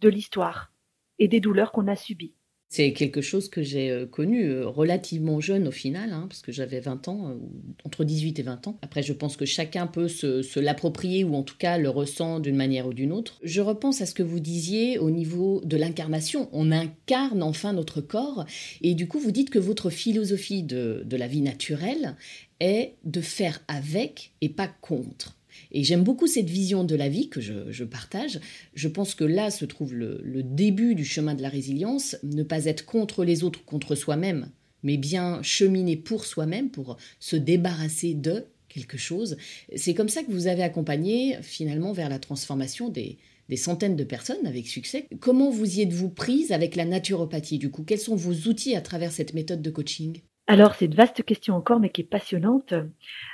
[0.00, 0.72] de l'histoire
[1.18, 2.35] et des douleurs qu'on a subies.
[2.68, 7.08] C'est quelque chose que j'ai connu relativement jeune au final, hein, parce que j'avais 20
[7.08, 7.36] ans,
[7.84, 8.78] entre 18 et 20 ans.
[8.82, 12.56] Après, je pense que chacun peut se, l'approprier ou en tout cas le ressent d'une
[12.56, 13.38] manière ou d'une autre.
[13.42, 16.48] Je repense à ce que vous disiez au niveau de l'incarnation.
[16.52, 18.44] On incarne enfin notre corps
[18.82, 22.16] et du coup, vous dites que votre philosophie de la vie naturelle
[22.60, 25.36] est de faire avec et pas contre.
[25.72, 28.40] Et j'aime beaucoup cette vision de la vie que je, partage.
[28.74, 32.66] Je pense que là se trouve le, début du chemin de la résilience, ne pas
[32.66, 34.50] être contre les autres, contre soi-même,
[34.82, 39.36] mais bien cheminer pour soi-même, pour se débarrasser de quelque chose.
[39.74, 44.04] C'est comme ça que vous avez accompagné finalement vers la transformation des, des centaines de
[44.04, 45.08] personnes avec succès.
[45.20, 47.82] Comment vous y êtes-vous prise avec la naturopathie du coup?
[47.84, 50.20] Quels sont vos outils à travers cette méthode de coaching?
[50.46, 52.72] Alors, c'est une vaste question encore, mais qui est passionnante.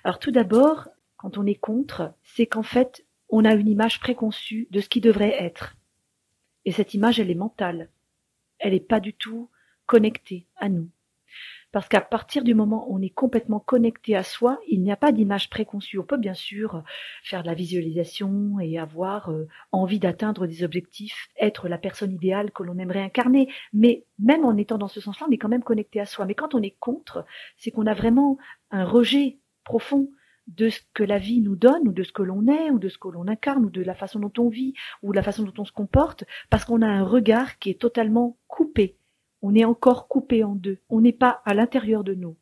[0.05, 0.89] Alors, tout d'abord,
[1.23, 5.01] quand on est contre, c'est qu'en fait, on a une image préconçue de ce qui
[5.01, 5.77] devrait être.
[6.65, 7.91] Et cette image, elle est mentale.
[8.59, 9.49] Elle n'est pas du tout
[9.87, 10.91] connectée à nous.
[11.71, 14.97] Parce qu'à partir du moment où on est complètement connecté à soi, il n'y a
[14.97, 16.01] pas d'image préconçue.
[16.01, 16.83] On peut bien sûr
[17.23, 22.51] faire de la visualisation et avoir euh, envie d'atteindre des objectifs, être la personne idéale
[22.51, 23.49] que l'on aimerait incarner.
[23.73, 26.27] Mais même en étant dans ce sens-là, on est quand même connecté à soi.
[26.27, 27.25] Mais quand on est contre,
[27.59, 28.39] c'est qu'on a vraiment
[28.73, 30.11] un rejet profond
[30.47, 32.89] de ce que la vie nous donne, ou de ce que l'on est, ou de
[32.89, 35.45] ce que l'on incarne, ou de la façon dont on vit, ou de la façon
[35.45, 38.97] dont on se comporte, parce qu'on a un regard qui est totalement coupé.
[39.41, 40.79] On est encore coupé en deux.
[40.89, 42.37] On n'est pas à l'intérieur de nous.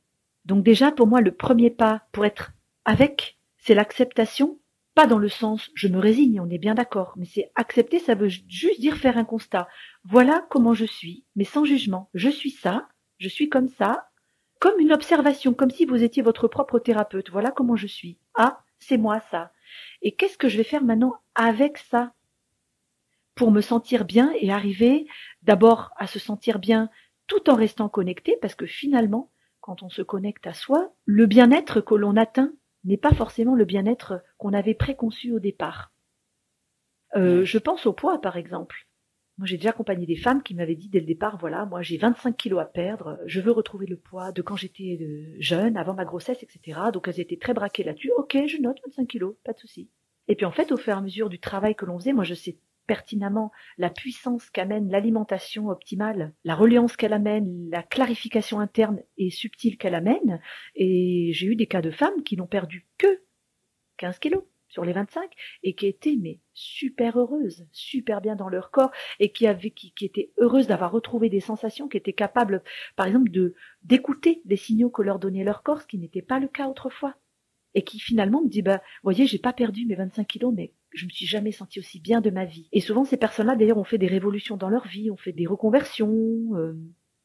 [0.44, 2.52] Donc déjà, pour moi, le premier pas pour être
[2.84, 4.58] avec, c'est l'acceptation,
[4.94, 8.14] pas dans le sens je me résigne, on est bien d'accord, mais c'est accepter, ça
[8.14, 9.68] veut juste dire faire un constat.
[10.04, 12.10] Voilà comment je suis, mais sans jugement.
[12.14, 14.09] Je suis ça, je suis comme ça,
[14.60, 17.30] comme une observation, comme si vous étiez votre propre thérapeute.
[17.30, 18.18] Voilà comment je suis.
[18.34, 19.52] Ah, c'est moi ça.
[20.02, 22.12] Et qu'est-ce que je vais faire maintenant avec ça
[23.34, 25.06] pour me sentir bien et arriver
[25.42, 26.90] d'abord à se sentir bien
[27.26, 31.80] tout en restant connecté, parce que finalement, quand on se connecte à soi, le bien-être
[31.80, 32.52] que l'on atteint
[32.84, 35.92] n'est pas forcément le bien-être qu'on avait préconçu au départ.
[37.16, 38.89] Euh, je pense au poids, par exemple.
[39.40, 41.96] Moi, j'ai déjà accompagné des femmes qui m'avaient dit dès le départ, voilà, moi j'ai
[41.96, 45.94] 25 kilos à perdre, je veux retrouver le poids de quand j'étais euh, jeune, avant
[45.94, 46.78] ma grossesse, etc.
[46.92, 48.12] Donc elles étaient très braquées là-dessus.
[48.18, 49.88] Ok, je note 25 kilos, pas de souci.
[50.28, 52.24] Et puis en fait, au fur et à mesure du travail que l'on faisait, moi
[52.24, 59.02] je sais pertinemment la puissance qu'amène l'alimentation optimale, la reliance qu'elle amène, la clarification interne
[59.16, 60.38] et subtile qu'elle amène.
[60.74, 63.22] Et j'ai eu des cas de femmes qui n'ont perdu que
[63.96, 65.30] 15 kilos sur les 25
[65.62, 70.04] et qui étaient mais super heureuses, super bien dans leur corps et qui qui, qui
[70.04, 72.62] étaient heureuses d'avoir retrouvé des sensations, qui étaient capables
[72.96, 76.38] par exemple de d'écouter les signaux que leur donnait leur corps, ce qui n'était pas
[76.38, 77.16] le cas autrefois.
[77.74, 81.04] Et qui finalement me dit bah voyez, j'ai pas perdu mes 25 kilos mais je
[81.04, 82.68] me suis jamais sentie aussi bien de ma vie.
[82.72, 85.46] Et souvent, ces personnes-là, d'ailleurs, ont fait des révolutions dans leur vie, ont fait des
[85.46, 86.10] reconversions.
[86.56, 86.74] Euh,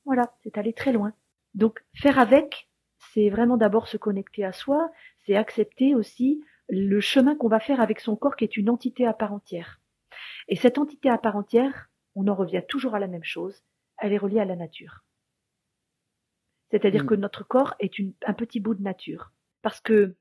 [0.05, 1.13] voilà, c'est allé très loin.
[1.55, 2.69] Donc, faire avec,
[3.13, 4.91] c'est vraiment d'abord se connecter à soi,
[5.25, 9.05] c'est accepter aussi le chemin qu'on va faire avec son corps qui est une entité
[9.05, 9.81] à part entière.
[10.47, 13.63] Et cette entité à part entière, on en revient toujours à la même chose,
[13.97, 15.03] elle est reliée à la nature.
[16.71, 17.07] C'est-à-dire mm.
[17.07, 17.93] que notre corps est
[18.25, 19.31] un petit bout de nature.
[19.61, 20.15] Parce que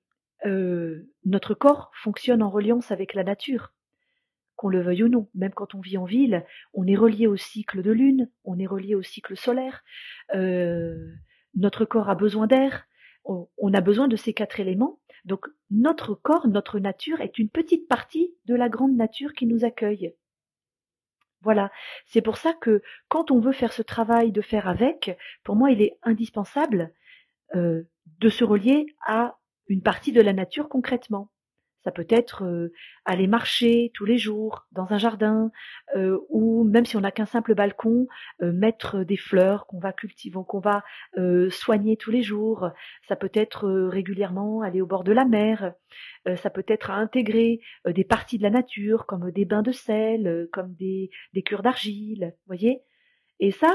[0.47, 3.73] euh, notre corps fonctionne en reliance avec la nature,
[4.57, 5.29] qu'on le veuille ou non.
[5.35, 8.67] Même quand on vit en ville, on est relié au cycle de lune, on est
[8.67, 9.83] relié au cycle solaire.
[10.35, 11.13] Euh,
[11.55, 12.87] notre corps a besoin d'air,
[13.25, 15.01] on a besoin de ces quatre éléments.
[15.25, 19.65] Donc notre corps, notre nature est une petite partie de la grande nature qui nous
[19.65, 20.15] accueille.
[21.41, 21.71] Voilà,
[22.07, 25.71] c'est pour ça que quand on veut faire ce travail de faire avec, pour moi
[25.71, 26.95] il est indispensable
[27.55, 27.83] euh,
[28.19, 31.31] de se relier à une partie de la nature concrètement.
[31.85, 32.71] Ça peut être
[33.05, 35.51] aller marcher tous les jours dans un jardin,
[36.31, 38.07] ou même si on n'a qu'un simple balcon,
[38.41, 40.83] mettre des fleurs qu'on va cultiver, qu'on va
[41.51, 42.71] soigner tous les jours.
[43.07, 45.75] Ça peut être régulièrement aller au bord de la mer.
[46.37, 50.75] ça peut être intégrer des parties de la nature, comme des bains de sel, comme
[50.75, 52.81] des, des cures d'argile, voyez.
[53.41, 53.73] Et ça,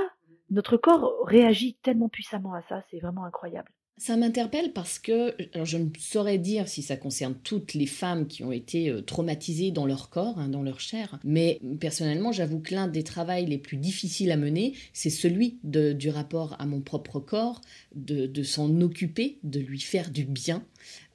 [0.50, 3.72] notre corps réagit tellement puissamment à ça, c'est vraiment incroyable.
[4.00, 8.28] Ça m'interpelle parce que, alors je ne saurais dire si ça concerne toutes les femmes
[8.28, 12.60] qui ont été euh, traumatisées dans leur corps, hein, dans leur chair, mais personnellement, j'avoue
[12.60, 16.80] que l'un des travaux les plus difficiles à mener, c'est celui du rapport à mon
[16.80, 17.60] propre corps,
[17.94, 20.64] de, s'en occuper, de lui faire du bien.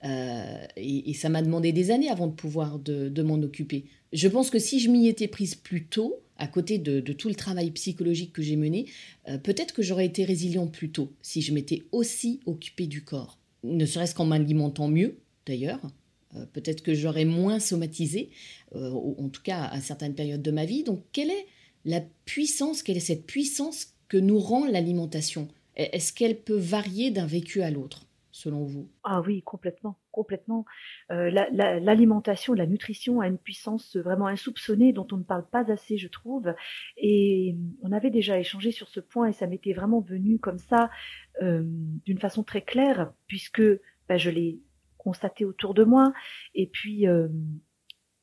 [0.05, 3.87] Euh, et, ça m'a demandé des années avant de pouvoir de m'en occuper.
[4.13, 7.35] Je pense que si je m'y étais prise plus tôt, à côté de, tout le
[7.35, 8.87] travail psychologique que j'ai mené,
[9.29, 13.39] euh, peut-être que j'aurais été résilient plus tôt si je m'étais aussi occupée du corps.
[13.63, 15.81] Ne serait-ce qu'en m'alimentant mieux, d'ailleurs.
[16.37, 18.31] Euh, peut-être que j'aurais moins somatisé,
[18.75, 20.83] euh, en tout cas à certaines périodes de ma vie.
[20.83, 21.47] Donc, quelle est
[21.85, 25.49] la puissance, quelle est cette puissance que nous rend l'alimentation?
[25.77, 28.89] Est-ce qu'elle peut varier d'un vécu à l'autre selon vous?
[29.03, 30.65] Ah oui, complètement, complètement.
[31.11, 35.99] Euh, l'alimentation, la, nutrition a une puissance vraiment insoupçonnée dont on ne parle pas assez,
[35.99, 36.55] je trouve.
[36.97, 40.89] Et on avait déjà échangé sur ce point et ça m'était vraiment venu comme ça,
[41.43, 41.65] euh,
[42.07, 43.63] d'une façon très claire, puisque
[44.09, 44.61] bah, je l'ai
[44.97, 46.13] constaté autour de moi.
[46.55, 47.29] Et puis, euh,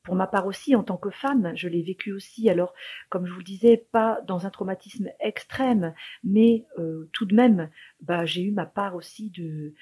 [0.02, 2.50] pour ma part aussi, en tant que femme, je l'ai vécu aussi.
[2.50, 2.74] Alors,
[3.08, 7.70] comme je vous le disais, pas dans un traumatisme extrême, mais euh, tout de même,
[8.00, 9.72] bah, j'ai eu ma part aussi euh,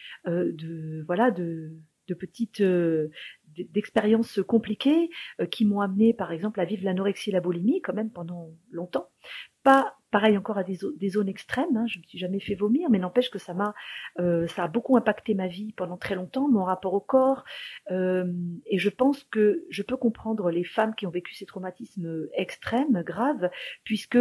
[0.53, 1.73] de voilà, de,
[2.11, 3.09] de petites euh,
[3.57, 5.11] d'expériences compliquées
[5.51, 9.09] qui m'ont amené, par exemple, à vivre l'anorexie et la boulimie quand même pendant longtemps.
[9.63, 10.77] Pas pareil encore à des,
[11.11, 11.77] zones extrêmes.
[11.77, 13.75] Hein, je me suis jamais fait vomir, mais n'empêche que ça m'a,
[14.19, 17.45] euh, ça a beaucoup impacté ma vie pendant très longtemps, mon rapport au corps.
[17.91, 18.27] Euh,
[18.67, 23.03] et je pense que je peux comprendre les femmes qui ont vécu ces traumatismes extrêmes,
[23.03, 23.51] graves,
[23.85, 24.19] puisque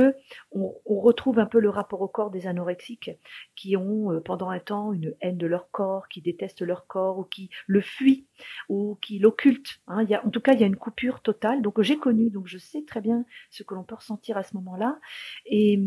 [0.51, 3.11] on, retrouve un peu le rapport au corps des anorexiques
[3.55, 7.19] qui ont euh, pendant un temps une haine de leur corps, qui détestent leur corps
[7.19, 8.27] ou qui le fuient
[8.67, 9.79] ou qui l'occultent.
[9.87, 10.05] Hein.
[10.23, 11.61] En tout cas, il y a une coupure totale.
[11.61, 14.55] Donc j'ai connu, donc je sais très bien ce que l'on peut ressentir à ce
[14.55, 14.99] moment-là.
[15.45, 15.79] Et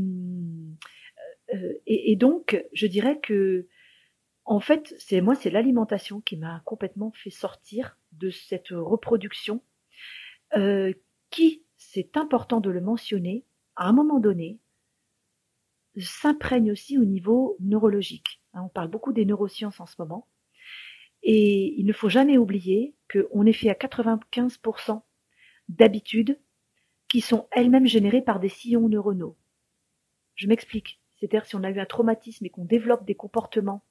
[1.54, 3.66] euh, et, donc, je dirais que,
[4.44, 9.62] en fait, c'est moi, c'est l'alimentation qui m'a complètement fait sortir de cette reproduction,
[10.56, 10.92] euh,
[11.30, 13.44] qui, c'est important de le mentionner,
[13.76, 14.60] à un moment donné,
[15.98, 18.40] s'imprègne aussi au niveau neurologique.
[18.54, 20.28] Hein, on parle beaucoup des neurosciences en ce moment.
[21.22, 25.02] Et il ne faut jamais oublier qu'on est fait à 95%
[25.68, 26.38] d'habitudes
[27.12, 29.36] qui sont elles-mêmes générées par des sillons neuronaux.
[30.34, 30.98] Je m'explique.
[31.18, 33.84] C'est-à-dire si on a eu un traumatisme et qu'on développe des comportements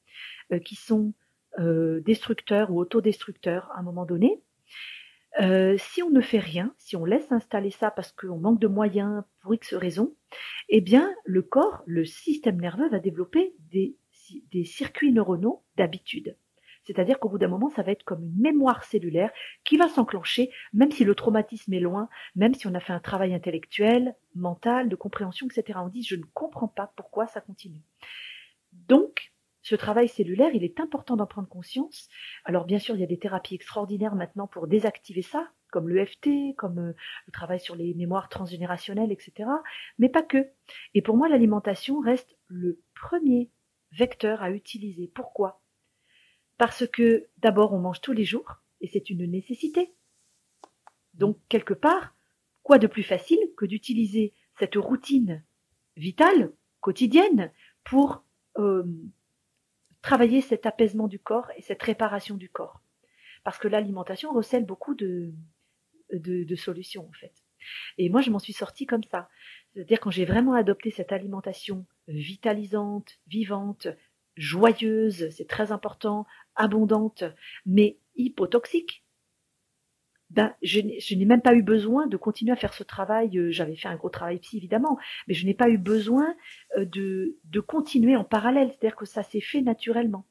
[0.51, 1.13] euh, qui sont
[1.59, 4.41] euh, destructeurs ou autodestructeurs à un moment donné,
[5.39, 8.67] euh, si on ne fait rien, si on laisse installer ça parce qu'on manque de
[8.67, 10.15] moyens pour X raisons,
[10.69, 16.35] eh bien le corps, le système nerveux va développer des circuits neuronaux d'habitude.
[16.83, 19.31] C'est-à-dire qu'au bout d'un moment, ça va être comme une mémoire cellulaire
[19.63, 22.99] qui va s'enclencher, même si le traumatisme est loin, même si on a fait un
[22.99, 25.79] travail intellectuel, mental, de compréhension, etc.
[25.81, 27.81] On dit, je ne comprends pas pourquoi ça continue.
[28.73, 32.09] Donc, ce travail cellulaire, il est important d'en prendre conscience.
[32.45, 36.55] Alors bien sûr, il y a des thérapies extraordinaires maintenant pour désactiver ça, comme l'EFT,
[36.57, 36.93] comme euh,
[37.27, 39.49] le travail sur les mémoires transgénérationnelles, etc.
[39.99, 40.49] Mais pas que.
[40.95, 43.51] Et pour moi, l'alimentation reste le premier
[43.91, 45.11] vecteur à utiliser.
[45.13, 45.60] Pourquoi?
[46.61, 49.95] Parce que d'abord, on mange tous les jours, et c'est une nécessité.
[51.15, 52.15] Donc, quelque part,
[52.61, 55.43] quoi de plus facile que d'utiliser cette routine
[55.97, 57.51] vitale, quotidienne,
[57.83, 58.23] pour
[58.59, 58.83] euh,
[60.03, 62.83] travailler cet apaisement du corps et cette réparation du corps?
[63.43, 65.33] Parce que l'alimentation recèle beaucoup de,
[66.13, 67.33] de, de solutions en fait.
[67.97, 69.29] Et moi, je m'en suis sortie comme ça.
[69.73, 73.87] C'est-à-dire quand j'ai vraiment adopté cette alimentation vitalisante, vivante,
[74.35, 77.23] joyeuse, c'est très important, abondante,
[77.65, 79.03] mais hypotoxique,
[80.31, 80.79] ben, je
[81.15, 83.37] n'ai même pas eu besoin de continuer à faire ce travail.
[83.37, 86.35] Euh, j'avais fait un gros travail psy, évidemment, mais je n'ai pas eu besoin
[86.77, 88.69] euh, de, de continuer en parallèle.
[88.69, 90.25] C'est-à-dire que ça s'est fait naturellement.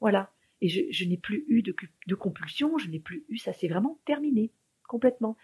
[0.00, 0.32] Voilà.
[0.60, 1.74] Et je, n'ai plus eu de,
[2.06, 4.52] de compulsion, je n'ai plus eu, ça s'est vraiment terminé,
[4.88, 5.36] complètement.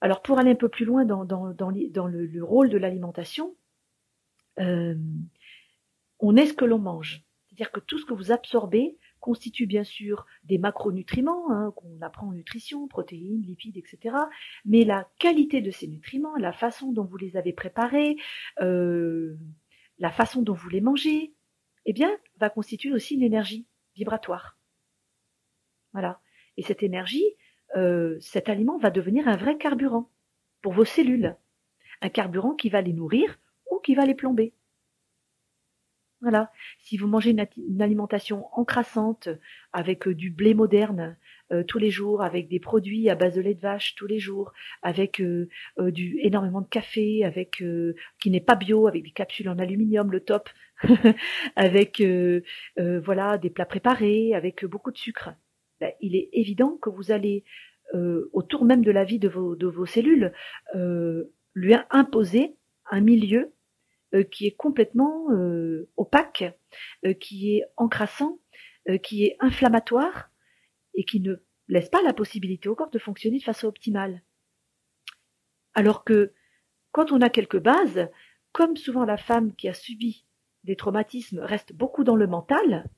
[0.00, 3.54] Alors pour aller un peu plus loin dans, dans, dans, le, rôle de l'alimentation,
[4.58, 4.94] euh,
[6.18, 7.24] on est ce que l'on mange.
[7.46, 12.28] C'est-à-dire que tout ce que vous absorbez constitue bien sûr des macronutriments hein, qu'on apprend
[12.28, 14.14] en nutrition, protéines, lipides, etc.
[14.64, 18.16] Mais la qualité de ces nutriments, la façon dont vous les avez préparés,
[18.60, 19.36] euh,
[19.98, 21.34] la façon dont vous les mangez,
[21.86, 24.58] eh bien, va constituer aussi une énergie vibratoire.
[25.92, 26.20] Voilà.
[26.56, 27.24] Et cette énergie,
[27.76, 30.10] euh, cet aliment va devenir un vrai carburant
[30.60, 31.36] pour vos cellules.
[32.02, 33.38] Un carburant qui va les nourrir
[33.70, 34.52] ou qui va les plomber.
[36.22, 36.50] Voilà.
[36.80, 39.28] Si vous mangez une, alimentation encrassante
[39.72, 41.18] avec euh, du blé moderne
[41.52, 44.18] euh, tous les jours, avec des produits à base de lait de vache tous les
[44.18, 44.52] jours,
[44.82, 45.48] avec euh,
[45.78, 47.62] du énormément de café, avec
[48.18, 50.48] qui n'est pas bio, avec des capsules en aluminium, le top,
[51.56, 52.02] avec
[52.76, 55.30] voilà des plats préparés, avec beaucoup de sucre,
[55.80, 57.44] ben, il est évident que vous allez
[58.32, 60.32] autour même de la vie de vos, de vos cellules
[61.54, 62.56] lui imposer
[62.90, 63.55] un milieu euh,
[64.22, 66.44] qui est complètement euh, opaque,
[67.04, 68.38] euh, qui est encrassant,
[69.02, 70.30] qui est inflammatoire
[70.94, 71.34] et qui ne
[71.66, 74.22] laisse pas la possibilité au corps de fonctionner de façon optimale.
[75.74, 76.32] Alors que
[76.92, 78.08] quand on a quelques bases,
[78.52, 80.24] comme souvent la femme qui a subi
[80.62, 82.88] des traumatismes reste beaucoup dans le mental,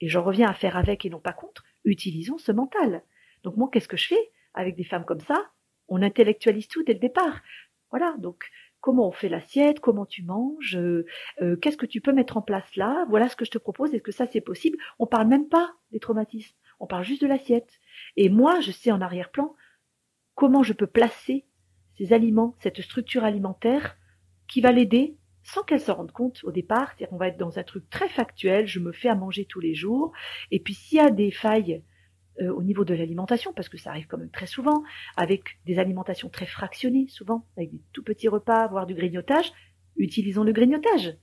[0.00, 3.04] et j'en reviens à faire avec et non pas contre, utilisons ce mental.
[3.42, 5.50] Donc moi, qu'est-ce que je fais avec des femmes comme ça?
[5.88, 7.42] On intellectualise tout dès le départ.
[7.90, 8.48] Voilà, donc
[8.80, 11.06] comment on fait l'assiette, comment tu manges, euh,
[11.42, 13.92] euh, qu'est-ce que tu peux mettre en place là, voilà ce que je te propose,
[13.94, 14.78] est-ce que ça c'est possible?
[14.98, 17.80] On parle même pas des traumatismes, on parle juste de l'assiette.
[18.16, 19.54] Et moi, je sais en arrière-plan
[20.34, 21.46] comment je peux placer
[21.98, 23.96] ces aliments, cette structure alimentaire
[24.48, 26.88] qui va l'aider sans qu'elle se rende compte au départ.
[26.88, 29.60] C'est-à-dire qu'on va être dans un truc très factuel, je me fais à manger tous
[29.60, 30.12] les jours,
[30.50, 31.82] et puis s'il y a des failles
[32.40, 34.82] euh, au niveau de l'alimentation, parce que ça arrive quand même très souvent,
[35.16, 39.52] avec des alimentations très fractionnées, souvent, avec des tout petits repas, voire du grignotage,
[39.96, 41.16] utilisons le grignotage.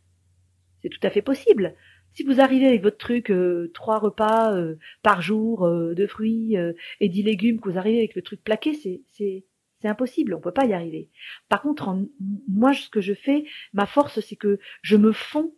[0.82, 1.76] C'est tout à fait possible.
[2.14, 6.56] Si vous arrivez avec votre truc, euh, trois repas euh, par jour de fruits
[7.00, 9.46] et dix légumes, que vous arrivez avec le truc plaqué, c'est, c'est,
[9.84, 11.10] impossible, on peut pas y arriver.
[11.50, 11.96] Par contre,
[12.50, 15.54] moi, ce que je fais, ma force, c'est que je me fonds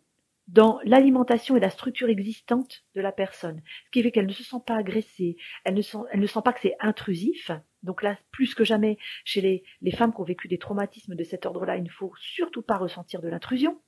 [0.52, 3.62] dans l'alimentation et la structure existante de la personne.
[3.86, 6.60] Ce qui fait qu'elle ne se sent pas agressée, elle ne sent, sent pas que
[6.60, 7.52] c'est intrusif.
[7.84, 11.24] Donc là, plus que jamais, chez les, les femmes qui ont vécu des traumatismes de
[11.24, 13.80] cet ordre-là, il ne faut surtout pas ressentir de l'intrusion.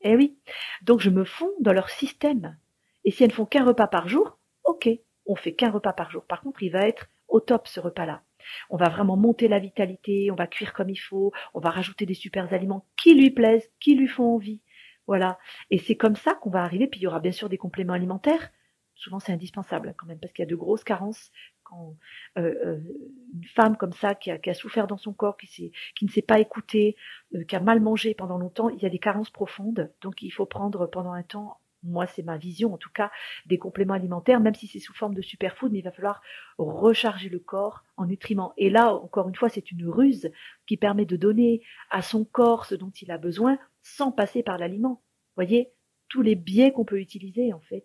[0.00, 0.38] Eh oui.
[0.82, 2.56] Donc je me fonds dans leur système.
[3.04, 4.88] Et si elles ne font qu'un repas par jour, ok,
[5.26, 6.24] on fait qu'un repas par jour.
[6.24, 8.22] Par contre, il va être au top ce repas-là.
[8.70, 12.06] On va vraiment monter la vitalité, on va cuire comme il faut, on va rajouter
[12.06, 14.60] des super aliments qui lui plaisent, qui lui font envie.
[15.06, 15.38] Voilà.
[15.70, 16.86] Et c'est comme ça qu'on va arriver.
[16.86, 18.50] Puis il y aura bien sûr des compléments alimentaires.
[18.94, 21.30] Souvent c'est indispensable quand même parce qu'il y a de grosses carences
[21.64, 21.96] quand
[22.38, 22.80] euh, euh,
[23.34, 26.96] une femme comme ça qui a, souffert dans son corps, qui, ne s'est pas écoutée,
[27.34, 29.92] euh, qui a mal mangé pendant longtemps, il y a des carences profondes.
[30.00, 33.10] Donc il faut prendre pendant un temps moi c'est ma vision en tout cas,
[33.46, 36.20] des compléments alimentaires, même si c'est sous forme de superfood, mais il va falloir
[36.58, 38.52] recharger le corps en nutriments.
[38.56, 40.30] Et là, encore une fois, c'est une ruse
[40.66, 44.58] qui permet de donner à son corps ce dont il a besoin sans passer par
[44.58, 45.02] l'aliment.
[45.36, 45.70] Voyez,
[46.08, 47.84] tous les biais qu'on peut utiliser en fait.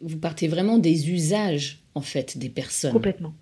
[0.00, 2.92] Vous partez vraiment des usages en fait des personnes.
[2.92, 3.34] Complètement.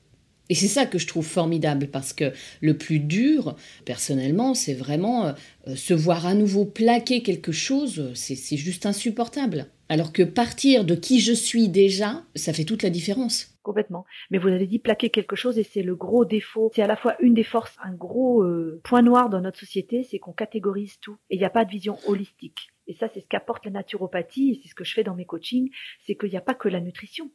[0.50, 5.34] Et c'est ça que je trouve formidable parce que le plus dur, personnellement, c'est vraiment
[5.66, 9.68] euh, se voir à nouveau plaquer quelque chose, c'est juste insupportable.
[9.88, 13.54] Alors que partir de qui je suis déjà, ça fait toute la différence.
[13.62, 14.06] Complètement.
[14.30, 16.70] Mais vous avez dit plaquer quelque chose et c'est le gros défaut.
[16.74, 20.06] C'est à la fois une des forces, un gros euh, point noir dans notre société,
[20.10, 22.70] c'est qu'on catégorise tout et il n'y a pas de vision holistique.
[22.86, 25.24] Et ça, c'est ce qu'apporte la naturopathie et c'est ce que je fais dans mes
[25.24, 25.70] coachings,
[26.06, 27.30] c'est qu'il n'y a pas que la nutrition.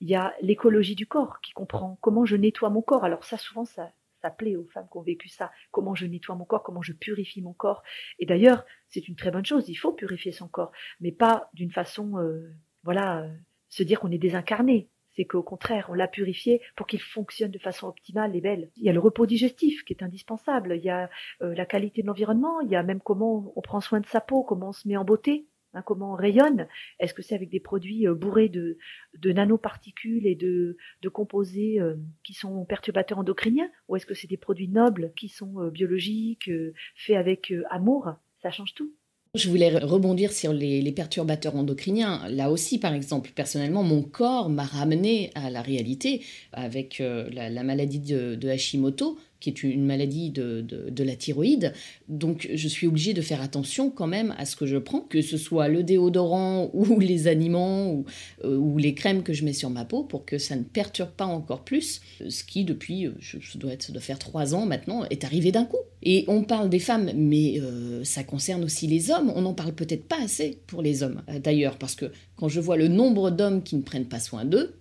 [0.00, 3.04] Il y a l'écologie du corps qui comprend comment je nettoie mon corps.
[3.04, 3.92] Alors ça, souvent, ça,
[4.24, 5.50] ça plaît aux femmes qui ont vécu ça.
[5.70, 7.82] Comment je nettoie mon corps, comment je purifie mon corps.
[8.18, 9.68] Et d'ailleurs, c'est une très bonne chose.
[9.68, 13.28] Il faut purifier son corps, mais pas d'une façon, euh, voilà, euh,
[13.68, 14.88] se dire qu'on est désincarné.
[15.14, 18.70] C'est qu'au contraire, on l'a purifié pour qu'il fonctionne de façon optimale et belle.
[18.76, 20.74] Il y a le repos digestif qui est indispensable.
[20.74, 21.10] Il y a
[21.42, 22.62] euh, la qualité de l'environnement.
[22.62, 24.96] Il y a même comment on prend soin de sa peau, comment on se met
[24.96, 25.46] en beauté.
[25.74, 26.66] Hein, comment on rayonne.
[26.98, 28.78] Est-ce que c'est avec des produits euh, bourrés de,
[29.24, 30.76] nanoparticules et de,
[31.12, 35.60] composés euh, qui sont perturbateurs endocriniens, ou est-ce que c'est des produits nobles qui sont
[35.60, 36.50] euh, biologiques,
[36.96, 38.14] faits avec amour?
[38.42, 38.92] Ça change tout.
[39.34, 42.28] Je voulais rebondir sur les, perturbateurs endocriniens.
[42.28, 47.98] Là aussi, par exemple, personnellement, mon corps m'a ramené à la réalité avec la, maladie
[47.98, 51.74] de Hashimoto qui est une maladie de, la thyroïde.
[52.08, 55.20] Donc je suis obligée de faire attention quand même à ce que je prends, que
[55.20, 58.06] ce soit le déodorant ou les aliments ou,
[58.44, 61.10] euh, ou les crèmes que je mets sur ma peau pour que ça ne perturbe
[61.10, 65.04] pas encore plus ce qui depuis, euh, je, dois être, de faire trois ans maintenant,
[65.10, 65.76] est arrivé d'un coup.
[66.02, 69.30] Et on parle des femmes, mais euh, ça concerne aussi les hommes.
[69.36, 72.78] On n'en parle peut-être pas assez pour les hommes, d'ailleurs, parce que quand je vois
[72.78, 74.74] le nombre d'hommes qui ne prennent pas soin d'eux,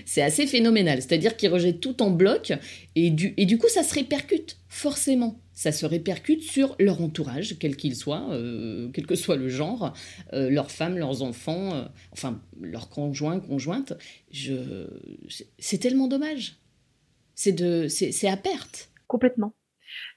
[0.06, 1.00] c'est assez phénoménal.
[1.00, 2.52] C'est-à-dire qu'ils rejettent tout en bloc
[2.94, 5.40] et du, et du coup, ça se répercute, forcément.
[5.52, 9.92] Ça se répercute sur leur entourage, quel qu'il soit, euh, quel que soit le genre,
[10.32, 13.92] euh, leurs femmes, leurs enfants, euh, enfin, leurs conjoints, conjointes.
[14.32, 16.56] C'est tellement dommage.
[17.34, 18.90] C'est à perte.
[19.06, 19.54] Complètement.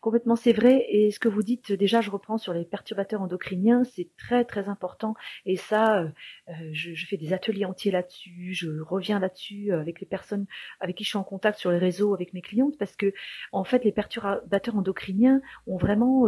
[0.06, 0.86] Complètement, c'est vrai.
[0.89, 4.70] Et ce que vous dites, déjà, je reprends sur les perturbateurs endocriniens, c'est très très
[4.70, 5.16] important.
[5.47, 6.10] Et ça, euh,
[6.49, 8.53] euh, je, fais des ateliers entiers là-dessus.
[8.53, 10.45] Je reviens là-dessus euh, avec les personnes
[10.80, 13.14] avec qui je suis en contact sur les réseaux, avec mes clientes, parce que
[13.51, 16.28] en fait, les perturbateurs endocriniens ont vraiment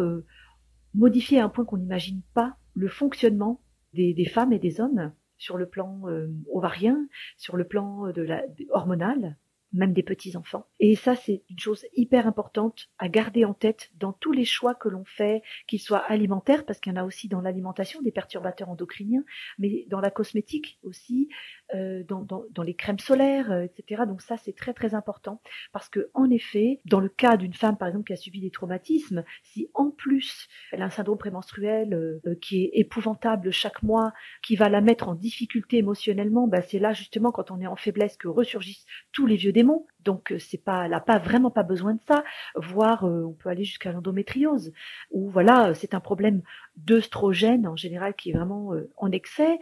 [0.96, 3.62] modifié à un point qu'on n'imagine pas le fonctionnement
[3.94, 6.02] des, femmes et des hommes sur le plan
[6.52, 7.08] ovarien,
[7.38, 8.12] sur le plan
[8.72, 9.38] hormonal
[9.74, 10.68] même des petits-enfants.
[10.80, 14.76] Et ça, c'est une chose hyper importante à garder en tête dans tous les choix
[14.76, 18.12] que l'on fait, qu'ils soient alimentaires, parce qu'il y en a aussi dans l'alimentation des
[18.12, 19.24] perturbateurs endocriniens,
[19.60, 21.30] mais dans la cosmétique aussi,
[21.76, 24.04] euh, dans, les crèmes solaires, euh, etc.
[24.08, 25.42] Donc ça, c'est très très important,
[25.74, 28.52] parce que en effet, dans le cas d'une femme, par exemple, qui a subi des
[28.52, 34.14] traumatismes, si en plus elle a un syndrome prémenstruel euh, qui est épouvantable chaque mois,
[34.44, 37.76] qui va la mettre en difficulté émotionnellement, bah, c'est là justement quand on est en
[37.76, 39.52] faiblesse que ressurgissent tous les vieux
[40.08, 42.24] Donc euh, c'est pas, elle n'a pas vraiment pas besoin de ça.
[42.56, 44.72] Voire euh, on peut aller jusqu'à l'endométriose,
[45.12, 46.44] où voilà, c'est un problème
[46.78, 49.60] d'œstrogène en général qui est vraiment euh, en excès,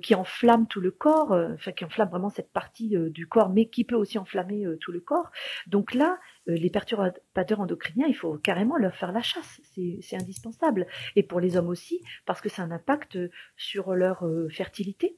[0.00, 3.84] qui enflamme tout le corps, enfin qui enflamme vraiment cette partie du corps, mais qui
[3.84, 5.30] peut aussi enflammer tout le corps.
[5.66, 10.86] Donc là, les perturbateurs endocriniens, il faut carrément leur faire la chasse, c'est indispensable.
[11.16, 13.18] Et pour les hommes aussi, parce que a un impact
[13.56, 15.16] sur leur fertilité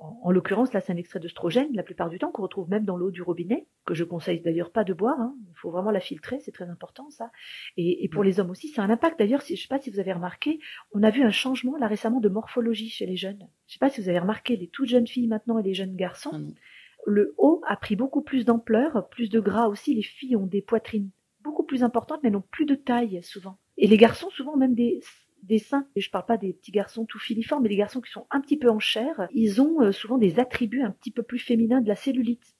[0.00, 2.96] en, l'occurrence, là, c'est un extrait d'œstrogène, la plupart du temps, qu'on retrouve même dans
[2.96, 5.20] l'eau du robinet, que je conseille d'ailleurs pas de boire.
[5.20, 5.34] Hein.
[5.50, 7.30] Il faut vraiment la filtrer, c'est très important, ça.
[7.76, 9.18] Et, pour les hommes aussi, c'est un impact.
[9.18, 10.60] D'ailleurs, si, je sais pas si vous avez remarqué,
[10.92, 13.48] on a vu un changement, là, récemment, de morphologie chez les jeunes.
[13.66, 15.96] Je sais pas si vous avez remarqué, les toutes jeunes filles maintenant et les jeunes
[15.96, 16.30] garçons.
[16.32, 16.60] Ah
[17.06, 19.94] le haut a pris beaucoup plus d'ampleur, plus de gras aussi.
[19.94, 21.10] Les filles ont des poitrines
[21.42, 23.58] beaucoup plus importantes, mais n'ont plus de taille, souvent.
[23.78, 25.00] Et les garçons, souvent, même des
[25.42, 28.10] des seins, et je parle pas des petits garçons tout filiformes, mais des garçons qui
[28.10, 31.22] sont un petit peu en chair, ils ont euh, souvent des attributs un petit peu
[31.22, 32.56] plus féminins de la cellulite.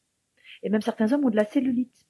[0.62, 2.06] Et même certains hommes ont de la cellulite,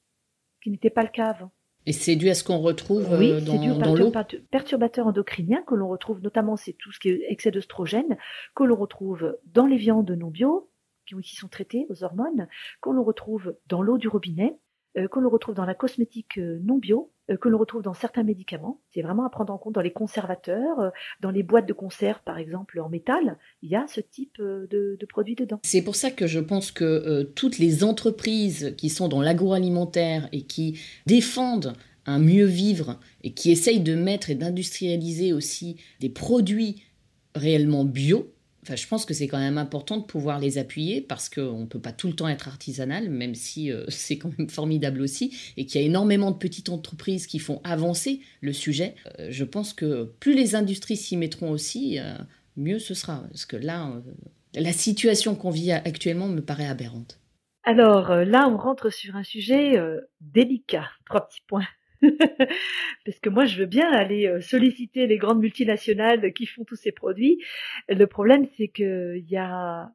[0.63, 1.53] qui n'était pas le cas avant.
[1.87, 4.13] Et c'est dû à ce qu'on retrouve oui, euh, dans, dû dans l'eau?
[4.51, 8.19] perturbateurs endocriniens que l'on retrouve notamment, c'est tout ce qui est excès d'œstrogène,
[8.55, 10.71] que l'on retrouve dans les viandes non bio,
[11.07, 12.49] qui sont traitées aux hormones,
[12.81, 14.59] qu'on l'on retrouve dans l'eau du robinet,
[15.07, 18.81] que l'on retrouve dans la cosmétique non bio, euh, que l'on retrouve dans certains médicaments.
[18.95, 20.91] C'est vraiment à prendre en compte dans les conservateurs, euh,
[21.21, 24.67] dans les boîtes de conserve par exemple en métal, il y a ce type euh,
[24.69, 25.61] de, produits dedans.
[25.63, 30.43] C'est pour ça que je pense que toutes les entreprises qui sont dans l'agroalimentaire et
[30.43, 31.75] qui défendent
[32.07, 36.83] un mieux vivre et qui essayent de mettre et d'industrialiser aussi des produits
[37.35, 38.33] réellement bio,
[38.65, 41.81] je pense que c'est quand même important de pouvoir les appuyer parce qu'on ne peut
[41.81, 45.67] pas tout le temps être artisanal, même si euh, c'est quand même formidable aussi, et
[45.67, 48.95] qu'il y a énormément de petites entreprises qui font avancer le sujet.
[49.19, 52.15] Euh, je pense que plus les industries s'y mettront aussi, euh,
[52.57, 53.25] mieux ce sera.
[53.29, 54.03] Parce que là,
[54.55, 57.21] la situation qu'on vit actuellement me paraît aberrante.
[57.65, 59.77] Alors là, on rentre sur un sujet
[60.21, 60.89] délicat.
[61.05, 61.67] Trois petits points.
[63.05, 66.77] Parce que moi, je veux bien aller euh, solliciter les grandes multinationales qui font tous
[66.77, 67.43] ces produits.
[67.89, 69.93] Le problème, c'est qu'il y a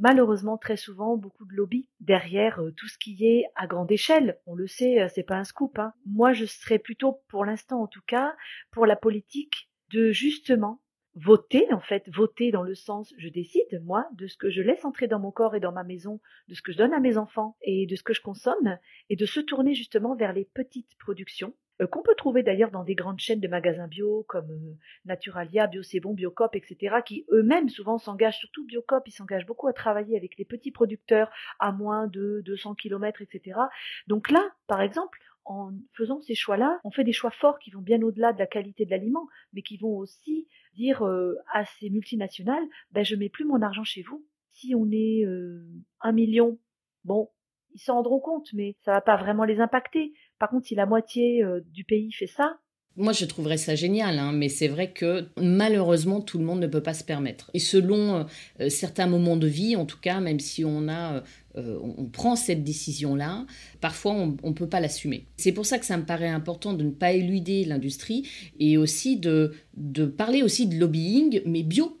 [0.00, 4.38] malheureusement très souvent beaucoup de lobbies derrière euh, tout ce qui est à grande échelle.
[4.46, 5.78] On le sait, euh, c'est pas un scoop.
[5.78, 5.92] Hein.
[6.04, 8.34] Moi, je serais plutôt, pour l'instant en tout cas,
[8.72, 10.80] pour la politique de justement
[11.16, 14.84] voter, en fait, voter dans le sens je décide, moi, de ce que je laisse
[14.84, 17.16] entrer dans mon corps et dans ma maison, de ce que je donne à mes
[17.16, 20.96] enfants et de ce que je consomme, et de se tourner justement vers les petites
[20.98, 24.76] productions, euh, qu'on peut trouver d'ailleurs dans des grandes chaînes de magasins bio comme euh,
[25.04, 29.72] Naturalia, Bio C'est Biocop, etc., qui eux-mêmes souvent s'engagent, surtout Biocop, ils s'engagent beaucoup à
[29.72, 33.58] travailler avec les petits producteurs à moins de 200 km, etc.
[34.06, 37.80] Donc là, par exemple, en faisant ces choix-là, on fait des choix forts qui vont
[37.80, 41.88] bien au-delà de la qualité de l'aliment, mais qui vont aussi dire euh, à ces
[41.88, 44.26] multinationales, ben je mets plus mon argent chez vous.
[44.52, 45.64] Si on est euh,
[46.00, 46.58] un million,
[47.04, 47.30] bon,
[47.74, 50.14] ils s'en rendront compte, mais ça va pas vraiment les impacter.
[50.38, 52.58] Par contre, si la moitié euh, du pays fait ça,
[52.96, 56.66] moi, je trouverais ça génial, hein, mais c'est vrai que malheureusement, tout le monde ne
[56.66, 57.50] peut pas se permettre.
[57.54, 58.26] Et selon
[58.68, 61.22] certains moments de vie, en tout cas, même si on a
[61.58, 63.46] euh, on, prend cette décision-là,
[63.80, 65.26] parfois on ne peut pas l'assumer.
[65.36, 68.28] C'est pour ça que ça me paraît important de ne pas éluder l'industrie
[68.58, 69.52] et aussi de,
[70.16, 71.98] parler aussi de lobbying, mais bio.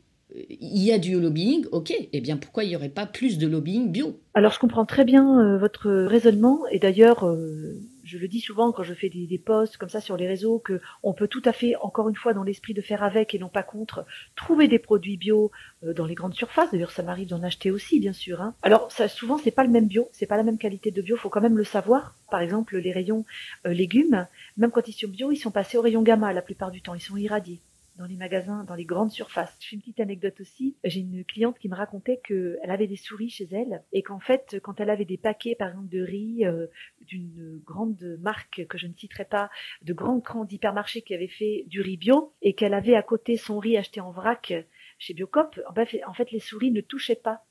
[0.50, 3.46] Il y a du lobbying, ok, eh bien pourquoi il n'y aurait pas plus de
[3.46, 4.20] lobbying bio?
[4.34, 8.72] Alors je comprends très bien euh, votre raisonnement et d'ailleurs euh, je le dis souvent
[8.72, 11.52] quand je fais des, posts comme ça sur les réseaux, que on peut tout à
[11.52, 14.78] fait, encore une fois, dans l'esprit de faire avec et non pas contre, trouver des
[14.78, 15.50] produits bio
[15.82, 16.70] euh, dans les grandes surfaces.
[16.70, 18.40] D'ailleurs, ça m'arrive d'en acheter aussi, bien sûr.
[18.40, 18.54] Hein.
[18.62, 21.16] Alors, ça, souvent, c'est pas le même bio, c'est pas la même qualité de bio.
[21.16, 22.14] Faut quand même le savoir.
[22.30, 23.24] Par exemple, les rayons
[23.66, 24.26] euh, légumes,
[24.56, 26.94] même quand ils sont bio, ils sont passés au rayon gamma la plupart du temps.
[26.94, 27.60] Ils sont irradiés
[27.96, 29.56] dans les magasins, dans les grandes surfaces.
[29.60, 30.76] Je fais une petite anecdote aussi.
[30.84, 34.58] J'ai une cliente qui me racontait qu'elle avait des souris chez elle et qu'en fait,
[34.62, 36.66] quand elle avait des paquets, par exemple, de riz euh,
[37.00, 39.50] d'une grande marque que je ne citerai pas,
[39.82, 43.36] de grands crans d'hypermarché qui avait fait du riz bio et qu'elle avait à côté
[43.36, 44.52] son riz acheté en vrac
[44.98, 47.44] chez Biocop, en fait, les souris ne touchaient pas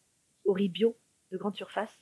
[0.45, 0.97] au riz bio
[1.31, 2.01] de grande surface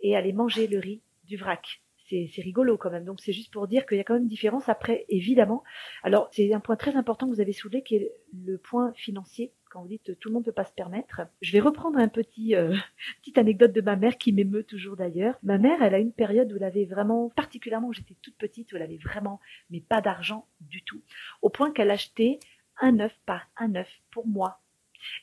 [0.00, 3.04] et allaient manger le riz du vrac c'est rigolo quand même.
[3.04, 4.68] Donc c'est juste pour dire qu'il y a quand même une différence.
[4.68, 5.62] Après, évidemment,
[6.02, 9.52] alors c'est un point très important que vous avez soulevé qui est le point financier.
[9.70, 12.08] Quand vous dites tout le monde ne peut pas se permettre, je vais reprendre un
[12.08, 12.76] petit euh,
[13.20, 15.36] petite anecdote de ma mère qui m'émeut toujours d'ailleurs.
[15.42, 18.76] Ma mère, elle a une période où elle avait vraiment, particulièrement, j'étais toute petite, où
[18.76, 19.40] elle avait vraiment,
[19.70, 21.02] mais pas d'argent du tout,
[21.42, 22.38] au point qu'elle achetait
[22.80, 24.60] un œuf par un œuf pour moi.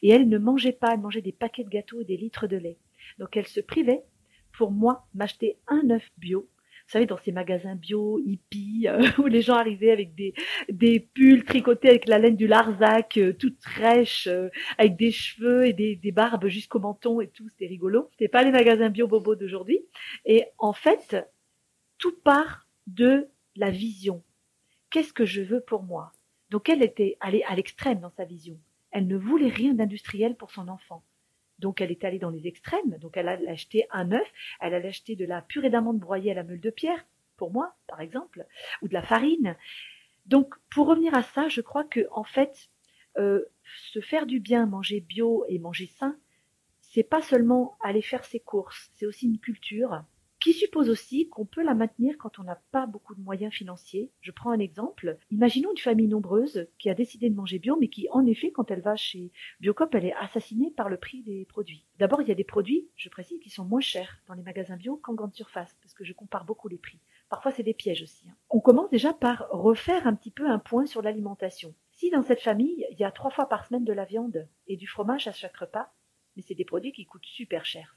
[0.01, 2.57] Et elle ne mangeait pas, elle mangeait des paquets de gâteaux et des litres de
[2.57, 2.77] lait.
[3.19, 4.03] Donc elle se privait
[4.51, 6.49] pour moi m'acheter un œuf bio
[6.91, 10.33] vous savez, dans ces magasins bio, hippies, euh, où les gens arrivaient avec des,
[10.67, 13.55] des pulls tricotés avec la laine du Larzac, euh, toute
[14.27, 18.09] euh, avec des cheveux et des, des barbes jusqu'au menton et tout, c'était rigolo.
[18.11, 19.79] C'était pas les magasins bio bobo d'aujourd'hui.
[20.25, 21.15] Et en fait,
[21.97, 24.21] tout part de la vision.
[24.89, 26.11] Qu'est-ce que je veux pour moi?
[26.49, 28.59] Donc elle était allée à l'extrême dans sa vision.
[28.91, 31.05] Elle ne voulait rien d'industriel pour son enfant.
[31.61, 32.97] Donc elle est allée dans les extrêmes.
[32.99, 34.27] Donc elle a acheté un œuf,
[34.59, 37.05] elle a acheté de la purée d'amande broyée à la meule de pierre,
[37.37, 38.45] pour moi, par exemple,
[38.81, 39.55] ou de la farine.
[40.25, 42.69] Donc pour revenir à ça, je crois que en fait,
[43.17, 43.45] euh,
[43.93, 46.17] se faire du bien, manger bio et manger sain,
[46.81, 50.03] c'est pas seulement aller faire ses courses, c'est aussi une culture,
[50.41, 54.11] qui suppose aussi qu'on peut la maintenir quand on n'a pas beaucoup de moyens financiers.
[54.21, 55.17] Je prends un exemple.
[55.29, 58.71] Imaginons une famille nombreuse qui a décidé de manger bio, mais qui, en effet, quand
[58.71, 61.85] elle va chez Biocop, elle est assassinée par le prix des produits.
[61.99, 64.77] D'abord, il y a des produits, je précise, qui sont moins chers dans les magasins
[64.77, 66.99] bio qu'en grande surface, parce que je compare beaucoup les prix.
[67.29, 68.27] Parfois, c'est des pièges aussi.
[68.27, 68.35] Hein.
[68.49, 71.75] On commence déjà par refaire un petit peu un point sur l'alimentation.
[71.91, 74.75] Si dans cette famille, il y a trois fois par semaine de la viande et
[74.75, 75.93] du fromage à chaque repas,
[76.35, 77.95] mais c'est des produits qui coûtent super cher.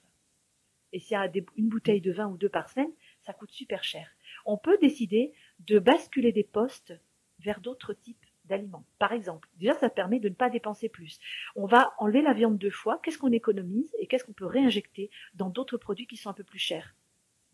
[0.95, 2.93] Et s'il y a une bouteille de vin ou deux par semaine,
[3.27, 4.09] ça coûte super cher.
[4.47, 6.95] On peut décider de basculer des postes
[7.41, 8.85] vers d'autres types d'aliments.
[9.01, 11.19] Par exemple, déjà ça permet de ne pas dépenser plus.
[11.57, 15.11] On va enlever la viande deux fois, qu'est-ce qu'on économise et qu'est-ce qu'on peut réinjecter
[15.35, 16.95] dans d'autres produits qui sont un peu plus chers?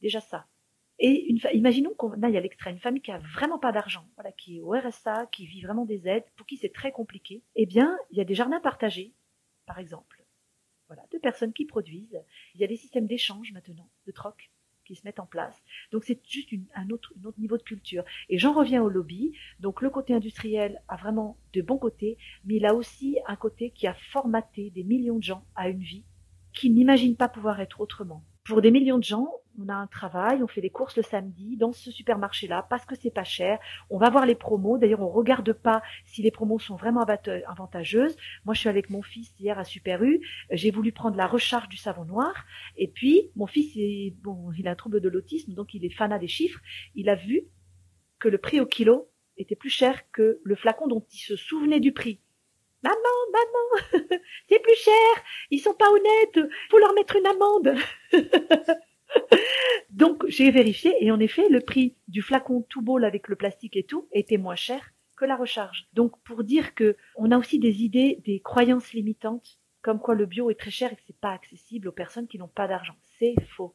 [0.02, 0.46] Déjà ça.
[0.98, 4.60] Et imaginons qu'on aille à l'extrême, une famille qui a vraiment pas d'argent, qui est
[4.60, 7.42] au RSA, qui vit vraiment des aides, pour qui c'est très compliqué.
[7.56, 9.14] Eh bien, il y a des jardins partagés,
[9.64, 10.19] par exemple.
[10.90, 12.20] Voilà, de personnes qui produisent.
[12.56, 14.50] Il y a des systèmes d'échange maintenant, de troc,
[14.84, 15.54] qui se mettent en place.
[15.92, 18.02] Donc c'est juste un, autre, niveau de culture.
[18.28, 19.32] Et j'en reviens au lobby.
[19.60, 23.70] Donc le côté industriel a vraiment de bons côtés, mais il a aussi un côté
[23.70, 26.02] qui a formaté des millions de gens à une vie
[26.52, 28.24] qui n'imaginent pas pouvoir être autrement.
[28.42, 29.28] Pour des millions de gens,
[29.60, 32.94] on a un travail, on fait des courses le samedi dans ce supermarché-là parce que
[32.94, 33.58] c'est pas cher.
[33.90, 34.78] On va voir les promos.
[34.78, 38.16] D'ailleurs, on regarde pas si les promos sont vraiment avantageuses.
[38.44, 40.20] Moi, je suis avec mon fils hier à Super U.
[40.50, 42.44] J'ai voulu prendre la recharge du savon noir.
[42.76, 44.14] Et puis, mon fils, il
[44.66, 46.60] a un trouble de l'autisme, donc il est fanat des chiffres.
[46.94, 47.42] Il a vu
[48.18, 51.80] que le prix au kilo était plus cher que le flacon dont il se souvenait
[51.80, 52.20] du prix.
[52.82, 52.96] Maman,
[53.32, 54.00] maman,
[54.48, 55.24] c'est plus cher.
[55.50, 56.50] Ils sont pas honnêtes.
[56.70, 57.74] Faut leur mettre une amende.
[59.90, 63.76] Donc j'ai vérifié et en effet le prix du flacon tout beau avec le plastique
[63.76, 65.86] et tout était moins cher que la recharge.
[65.92, 70.26] Donc pour dire que on a aussi des idées, des croyances limitantes, comme quoi le
[70.26, 72.96] bio est très cher et que c'est pas accessible aux personnes qui n'ont pas d'argent.
[73.18, 73.74] C'est faux.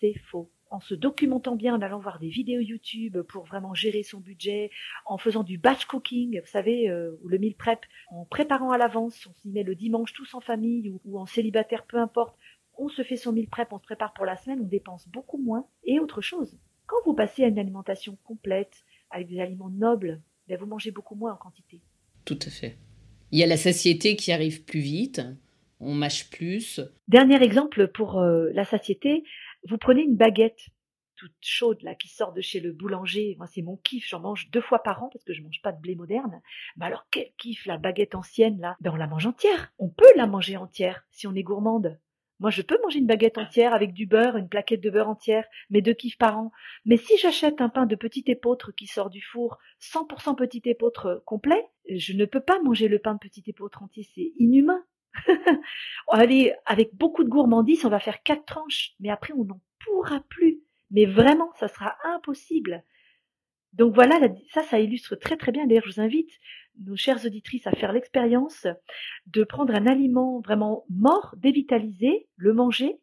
[0.00, 0.50] C'est faux.
[0.68, 4.70] En se documentant bien, en allant voir des vidéos YouTube pour vraiment gérer son budget,
[5.04, 8.78] en faisant du batch cooking, vous savez, euh, ou le meal prep, en préparant à
[8.78, 12.36] l'avance, on s'y met le dimanche tous en famille ou en célibataire, peu importe,
[12.78, 15.38] on se fait son mille prep, on se prépare pour la semaine, on dépense beaucoup
[15.38, 15.66] moins.
[15.84, 20.58] Et autre chose, Quand vous passez à une alimentation complète, avec des aliments nobles, ben
[20.58, 21.80] vous mangez beaucoup moins en quantité.
[22.24, 22.76] Tout à fait.
[23.32, 25.22] Il y a la satiété qui arrive plus vite,
[25.80, 26.80] on mâche plus.
[27.08, 29.24] Dernier exemple pour euh, la satiété,
[29.68, 30.68] vous prenez une baguette
[31.16, 33.34] toute chaude là qui sort de chez le boulanger.
[33.38, 35.72] Moi c'est mon kiff, j'en mange deux fois par an parce que je mange pas
[35.72, 36.40] de blé moderne.
[36.76, 39.72] Mais alors quel kiff la baguette ancienne là Ben on la mange entière.
[39.78, 41.98] On peut la manger entière si on est gourmande.
[42.38, 45.44] Moi, je peux manger une baguette entière avec du beurre, une plaquette de beurre entière,
[45.70, 46.52] mes deux kiffs par an.
[46.84, 51.22] Mais si j'achète un pain de petit épeautre qui sort du four, 100% petit épeautre
[51.24, 54.84] complet, je ne peux pas manger le pain de petit épeautre entier, c'est inhumain.
[56.10, 60.20] Allez, avec beaucoup de gourmandise, on va faire quatre tranches, mais après on n'en pourra
[60.28, 60.60] plus.
[60.90, 62.84] Mais vraiment, ça sera impossible.
[63.76, 64.18] Donc voilà,
[64.54, 65.66] ça, ça illustre très très bien.
[65.66, 66.30] D'ailleurs, je vous invite,
[66.84, 68.66] nos chères auditrices, à faire l'expérience
[69.26, 72.98] de prendre un aliment vraiment mort, dévitalisé, le manger.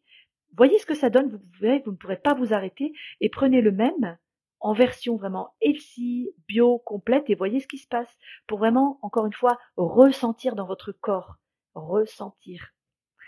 [0.56, 3.60] Voyez ce que ça donne, vous, verrez, vous ne pourrez pas vous arrêter, et prenez
[3.60, 4.18] le même
[4.58, 8.12] en version vraiment healthy, bio, complète, et voyez ce qui se passe
[8.48, 11.36] pour vraiment, encore une fois, ressentir dans votre corps.
[11.74, 12.72] Ressentir.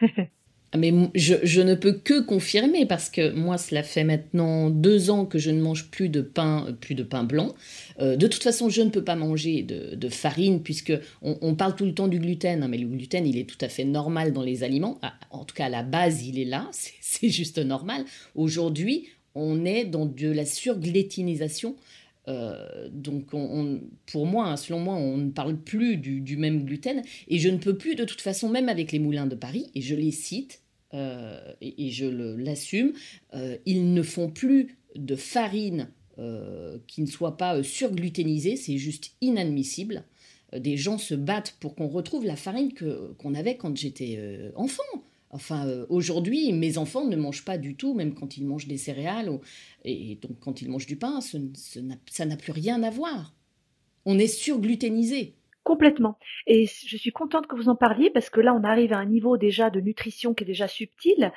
[0.76, 5.38] Mais je, ne peux que confirmer parce que moi, cela fait maintenant deux ans que
[5.38, 7.54] je ne mange plus de pain, plus de pain blanc.
[8.00, 11.84] Euh, de toute façon, je ne peux pas manger de, farine puisque on, parle tout
[11.84, 14.42] le temps du gluten, hein, mais le gluten, il est tout à fait normal dans
[14.42, 14.98] les aliments.
[15.02, 16.68] Ah, en tout cas, à la base, il est là,
[17.00, 18.04] c'est juste normal.
[18.34, 21.76] Aujourd'hui, on est dans de la surglétinisation.
[22.28, 23.26] Euh, donc,
[24.06, 27.02] pour moi, hein, selon moi, on ne parle plus du, même gluten.
[27.28, 29.80] Et je ne peux plus, de toute façon, même avec les moulins de Paris, et
[29.80, 30.60] je les cite,
[30.94, 32.92] euh, et, je l'assume,
[33.34, 35.90] euh, ils ne font plus de farine
[36.86, 38.56] qui ne soit pas surgluténisée.
[38.56, 40.04] C'est juste inadmissible.
[40.56, 42.72] Des gens se battent pour qu'on retrouve la farine
[43.18, 44.18] qu'on avait quand j'étais
[44.54, 44.82] enfant.
[45.36, 48.78] Enfin, euh, aujourd'hui, mes enfants ne mangent pas du tout, même quand ils mangent des
[48.78, 49.30] céréales,
[49.84, 53.34] et donc quand ils mangent du pain, ça n'a plus rien à voir.
[54.06, 55.35] On est surgluténisé.
[55.66, 56.16] Complètement.
[56.46, 59.04] Et je suis contente que vous en parliez parce que là, on arrive à un
[59.04, 61.32] niveau déjà de nutrition qui est déjà subtil,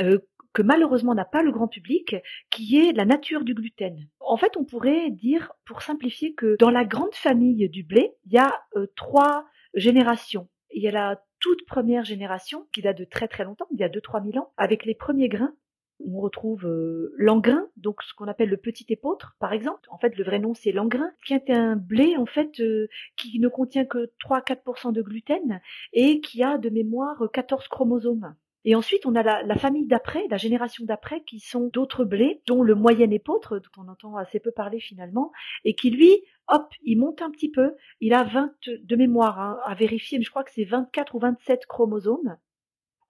[0.00, 0.20] euh,
[0.54, 2.16] que malheureusement n'a pas le grand public,
[2.48, 4.08] qui est la nature du gluten.
[4.20, 8.32] En fait, on pourrait dire, pour simplifier, que dans la grande famille du blé, il
[8.32, 10.48] y a euh, trois générations.
[10.70, 13.84] Il y a la toute première génération, qui date de très très longtemps, il y
[13.84, 15.54] a 2-3 000 ans, avec les premiers grains.
[16.00, 19.88] On retrouve euh, l'engrain, donc ce qu'on appelle le petit épeautre, par exemple.
[19.90, 23.38] En fait, le vrai nom, c'est l'engrain, qui est un blé, en fait, euh, qui
[23.38, 25.60] ne contient que 3-4% de gluten
[25.92, 28.34] et qui a de mémoire 14 chromosomes.
[28.66, 32.62] Et ensuite, on a la, famille d'après, la génération d'après, qui sont d'autres blés, dont
[32.62, 35.32] le moyen épeautre, dont on entend assez peu parler finalement,
[35.64, 37.74] et qui lui, hop, il monte un petit peu.
[38.00, 41.18] Il a 20 de mémoire hein, à vérifier, mais je crois que c'est 24 ou
[41.18, 42.38] 27 chromosomes.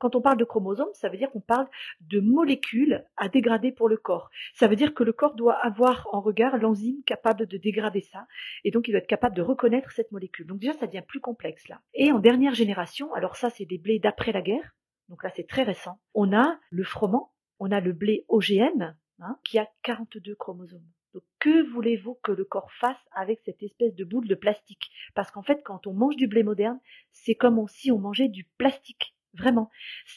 [0.05, 1.67] Quand on parle de chromosomes, ça veut dire qu'on parle
[2.03, 4.29] de molécules à dégrader pour le corps.
[4.55, 8.27] Ça veut dire que le corps doit avoir en regard l'enzyme capable de dégrader ça,
[8.65, 10.47] et donc il doit être capable de reconnaître cette molécule.
[10.47, 11.81] Donc déjà, ça devient plus complexe là.
[11.95, 14.77] Et en dernière génération, alors ça, c'est des blés d'après la guerre,
[15.09, 19.39] donc là c'est très récent, on a le froment, on a le blé OGM, hein,
[19.43, 20.85] qui a 42 chromosomes.
[21.15, 24.91] Donc que voulez-vous que le corps fasse avec cette espèce de boule de plastique?
[25.15, 26.79] Parce qu'en fait, quand on mange du blé moderne,
[27.11, 29.15] c'est comme si on mangeait du plastique.
[29.35, 29.71] Vraiment.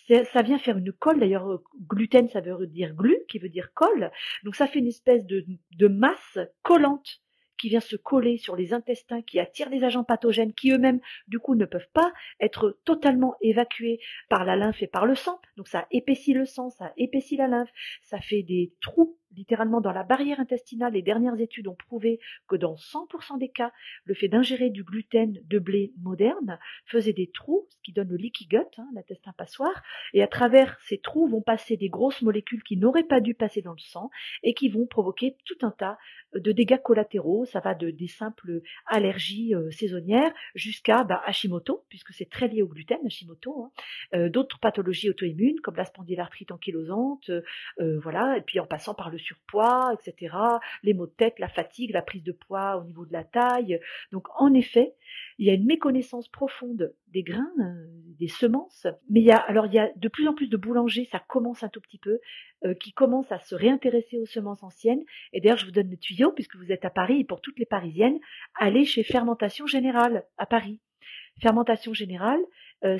[0.07, 1.19] Ça vient faire une colle.
[1.19, 4.11] D'ailleurs, euh, gluten, ça veut dire glu, qui veut dire colle.
[4.43, 7.21] Donc ça fait une espèce de masse collante
[7.57, 11.39] qui vient se coller sur les intestins, qui attire des agents pathogènes qui eux-mêmes, du
[11.39, 13.99] coup, ne peuvent pas être totalement évacués
[14.29, 15.39] par la lymphe et par le sang.
[15.57, 17.71] Donc ça épaissit le sang, ça épaissit la lymphe,
[18.03, 20.93] ça fait des trous littéralement dans la barrière intestinale.
[20.93, 23.71] Les dernières études ont prouvé que dans 100% des cas,
[24.05, 28.17] le fait d'ingérer du gluten de blé moderne faisait des trous, ce qui donne le
[28.17, 29.83] leaky gut, hein, l'intestin passoire,
[30.13, 33.61] et à travers ces trous vont passer des grosses molécules qui n'auraient pas dû passer
[33.61, 34.09] dans le sang
[34.43, 35.97] et qui vont provoquer tout un tas
[36.33, 37.45] de dégâts collatéraux.
[37.45, 42.61] Ça va de des simples allergies euh, saisonnières jusqu'à bah, Hashimoto, puisque c'est très lié
[42.61, 43.71] au gluten, Hashimoto, hein.
[44.13, 49.09] euh, d'autres pathologies auto-immunes comme la spondylarthrite ankylosante, euh, voilà, et puis en passant par
[49.09, 50.35] le surpoids, etc.,
[50.83, 53.79] les maux de tête, la fatigue, la prise de poids au niveau de la taille.
[54.11, 54.95] Donc en effet,
[55.37, 57.51] il y a une méconnaissance profonde des grains,
[58.19, 60.57] des semences, mais il y a alors il y a de plus en plus de
[60.57, 62.19] boulangers, ça commence un tout petit peu,
[62.79, 65.03] qui commencent à se réintéresser aux semences anciennes.
[65.31, 67.59] Et d'ailleurs, je vous donne le tuyau puisque vous êtes à Paris et pour toutes
[67.59, 68.19] les Parisiennes,
[68.55, 70.79] allez chez Fermentation Générale à Paris.
[71.41, 72.41] Fermentation Générale,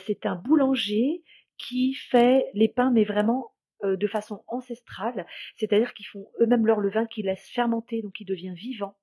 [0.06, 1.24] c'est un boulanger
[1.58, 3.52] qui fait les pains mais vraiment
[3.84, 5.26] de façon ancestrale,
[5.56, 8.96] c'est-à-dire qu'ils font eux-mêmes leur levain qu'ils laissent fermenter, donc il devient vivant.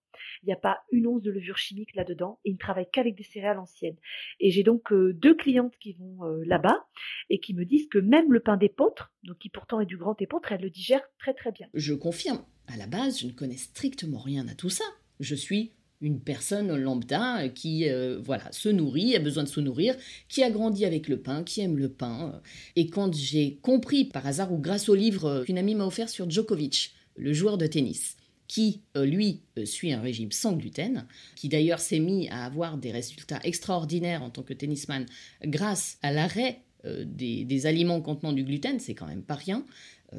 [0.42, 3.14] Il n'y a pas une once de levure chimique là-dedans et ils ne travaillent qu'avec
[3.14, 3.96] des céréales anciennes.
[4.40, 6.86] Et j'ai donc euh, deux clientes qui vont euh, là-bas
[7.30, 10.20] et qui me disent que même le pain d'épeautre, donc qui pourtant est du grand
[10.20, 11.68] épeautre, elles le digèrent très très bien.
[11.74, 12.44] Je confirme.
[12.66, 14.84] À la base, je ne connais strictement rien à tout ça.
[15.20, 19.96] Je suis une personne lambda qui euh, voilà se nourrit, a besoin de se nourrir,
[20.28, 22.40] qui a grandi avec le pain, qui aime le pain.
[22.76, 26.28] Et quand j'ai compris par hasard ou grâce au livre qu'une amie m'a offert sur
[26.28, 28.16] Djokovic, le joueur de tennis,
[28.48, 32.76] qui, euh, lui, euh, suit un régime sans gluten, qui d'ailleurs s'est mis à avoir
[32.76, 35.06] des résultats extraordinaires en tant que tennisman
[35.44, 36.60] grâce à l'arrêt
[37.06, 39.64] des, aliments contenant du gluten, c'est quand même pas rien.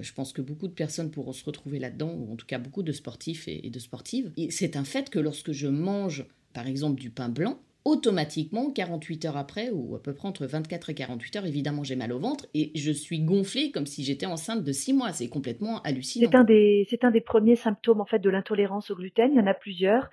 [0.01, 2.83] Je pense que beaucoup de personnes pourront se retrouver là-dedans, ou en tout cas beaucoup
[2.83, 4.31] de sportifs et, et de sportives.
[4.49, 9.37] C'est un fait que lorsque je mange, par exemple, du pain blanc, automatiquement, 48 heures
[9.37, 12.47] après, ou à peu près entre 24 et 48 heures, évidemment, j'ai mal au ventre
[12.55, 15.13] et je suis gonflée comme si j'étais enceinte de 6 mois.
[15.13, 16.27] C'est complètement hallucinant.
[16.29, 19.31] C'est un, des, c'est un des premiers symptômes en fait de l'intolérance au gluten.
[19.31, 20.09] Il y en a plusieurs.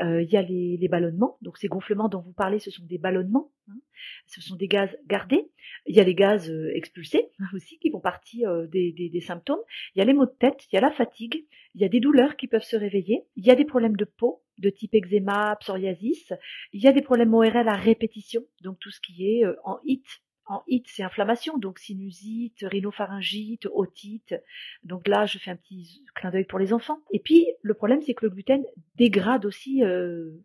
[0.00, 1.36] Euh, il y a les, les, ballonnements.
[1.42, 3.50] Donc ces gonflements dont vous parlez, ce sont des ballonnements.
[3.68, 3.80] Hein.
[4.26, 5.50] Ce sont des gaz gardés.
[5.86, 9.60] Il y a les gaz euh, expulsés aussi qui font partie euh, des, symptômes.
[9.94, 11.88] Il y a les maux de tête, il y a la fatigue, il y a
[11.88, 13.24] des douleurs qui peuvent se réveiller.
[13.36, 16.32] Il y a des problèmes de peau de type eczéma, psoriasis.
[16.72, 19.78] Il y a des problèmes ORL à répétition, donc tout ce qui est euh, en
[19.84, 20.04] HIT.
[20.48, 24.36] En HIT, c'est inflammation, donc sinusite, rhinopharyngite, otite.
[24.84, 27.00] Donc là, je fais un petit clin d'œil pour les enfants.
[27.12, 28.64] Et puis, le problème, c'est que le gluten
[28.94, 29.82] dégrade aussi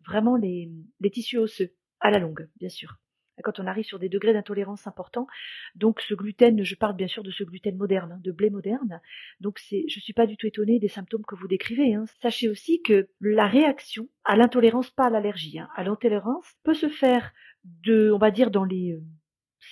[0.04, 0.68] vraiment les
[1.12, 2.98] tissus osseux, à la longue, bien sûr
[3.42, 5.26] quand on arrive sur des degrés d'intolérance importants.
[5.74, 9.00] Donc ce gluten, je parle bien sûr de ce gluten moderne, hein, de blé moderne.
[9.40, 11.94] Donc c'est, je suis pas du tout étonnée des symptômes que vous décrivez.
[11.94, 12.04] Hein.
[12.20, 16.88] Sachez aussi que la réaction à l'intolérance, pas à l'allergie, hein, à l'intolérance peut se
[16.88, 17.32] faire
[17.64, 19.00] de, on va dire dans les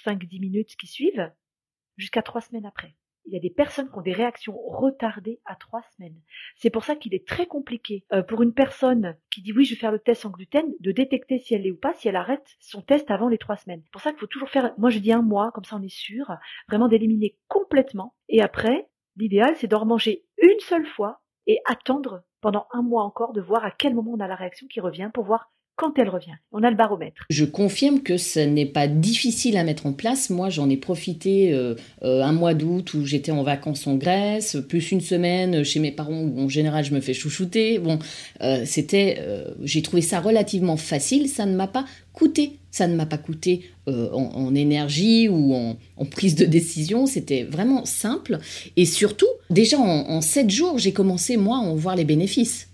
[0.04, 1.32] 5-10 euh, minutes qui suivent,
[1.96, 2.94] jusqu'à trois semaines après
[3.31, 6.20] il y a des personnes qui ont des réactions retardées à trois semaines.
[6.57, 9.74] C'est pour ça qu'il est très compliqué euh, pour une personne qui dit oui, je
[9.74, 12.16] vais faire le test sans gluten, de détecter si elle l'est ou pas, si elle
[12.16, 13.83] arrête son test avant les trois semaines.
[13.85, 15.83] C'est pour ça qu'il faut toujours faire, moi je dis un mois, comme ça on
[15.83, 16.37] est sûr,
[16.68, 18.16] vraiment d'éliminer complètement.
[18.28, 23.33] Et après, l'idéal c'est d'en manger une seule fois et attendre pendant un mois encore
[23.33, 26.10] de voir à quel moment on a la réaction qui revient pour voir quand elle
[26.10, 26.34] revient.
[26.52, 27.24] On a le baromètre.
[27.30, 30.28] Je confirme que ce n'est pas difficile à mettre en place.
[30.28, 34.58] Moi, j'en ai profité euh, euh, un mois d'août où j'étais en vacances en Grèce,
[34.68, 37.78] plus une semaine chez mes parents où en général je me fais chouchouter.
[37.78, 37.98] Bon,
[38.42, 39.24] euh, c'était,
[39.62, 41.28] j'ai trouvé ça relativement facile.
[41.28, 42.58] Ça ne m'a pas coûté.
[42.70, 47.06] Ça ne m'a pas coûté en, énergie ou en, prise de décision.
[47.06, 48.38] C'était vraiment simple.
[48.76, 52.69] Et surtout, déjà en, sept jours, j'ai commencé moi à en voir les bénéfices.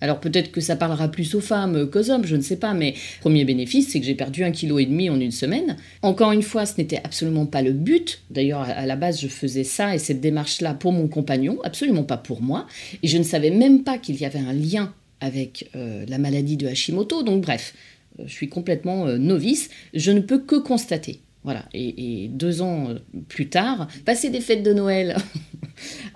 [0.00, 2.94] Alors peut-être que ça parlera plus aux femmes qu'aux hommes, je ne sais pas, mais
[3.20, 5.76] premier bénéfice, c'est que j'ai perdu un kilo et demi en une semaine.
[6.02, 8.20] Encore une fois, ce n'était absolument pas le but.
[8.30, 12.16] D'ailleurs, à la base, je faisais ça et cette démarche-là pour mon compagnon, absolument pas
[12.16, 12.66] pour moi.
[13.02, 16.56] Et je ne savais même pas qu'il y avait un lien avec euh, la maladie
[16.56, 17.22] de Hashimoto.
[17.22, 17.74] Donc bref,
[18.18, 19.70] euh, je suis complètement euh, novice.
[19.94, 22.88] Je ne peux que constater voilà, et, deux ans
[23.28, 25.16] plus tard, passer des fêtes de Noël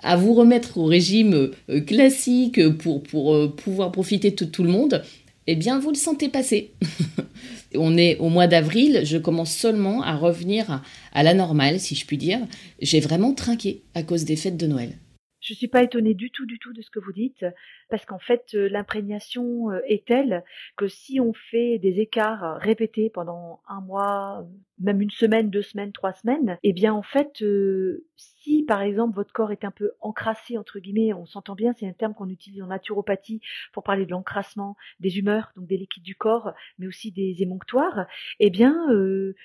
[0.05, 4.69] à vous remettre au régime euh, classique pour, pour euh, pouvoir profiter de tout le
[4.69, 5.03] monde,
[5.47, 6.73] eh bien, vous le sentez passer.
[7.75, 12.05] On est au mois d'avril, je commence seulement à revenir à la normale, si je
[12.05, 12.39] puis dire.
[12.81, 14.93] J'ai vraiment trinqué à cause des fêtes de Noël.
[15.41, 17.45] Je ne suis pas étonnée du tout, du tout de ce que vous dites,
[17.89, 20.43] parce qu'en fait, euh, l'imprégnation est telle
[20.77, 24.47] que si on fait des écarts répétés pendant un mois,
[24.79, 28.05] même une semaine, deux semaines, trois semaines, eh bien en fait, euh,
[28.45, 31.87] si par exemple votre corps est un peu encrassé entre guillemets, on s'entend bien, c'est
[31.87, 33.41] un terme qu'on utilise en naturopathie
[33.73, 38.05] pour parler de l'encrassement des humeurs, donc des liquides du corps, mais aussi des émonctoires,
[38.39, 38.75] eh bien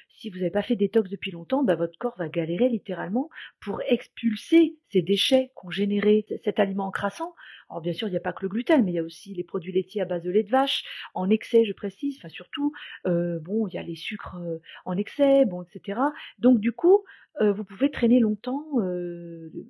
[0.08, 3.30] si vous n'avez pas fait détox depuis longtemps, bah, votre corps va galérer littéralement
[3.60, 7.34] pour expulser ces déchets qu'ont généré cet aliment encrassant.
[7.70, 9.32] Alors bien sûr, il n'y a pas que le gluten, mais il y a aussi
[9.32, 12.72] les produits laitiers à base de lait de vache, en excès, je précise, enfin surtout,
[13.06, 16.00] euh, bon, il y a les sucres euh, en excès, bon, etc.
[16.40, 17.04] Donc du coup,
[17.40, 18.66] euh, vous pouvez traîner longtemps,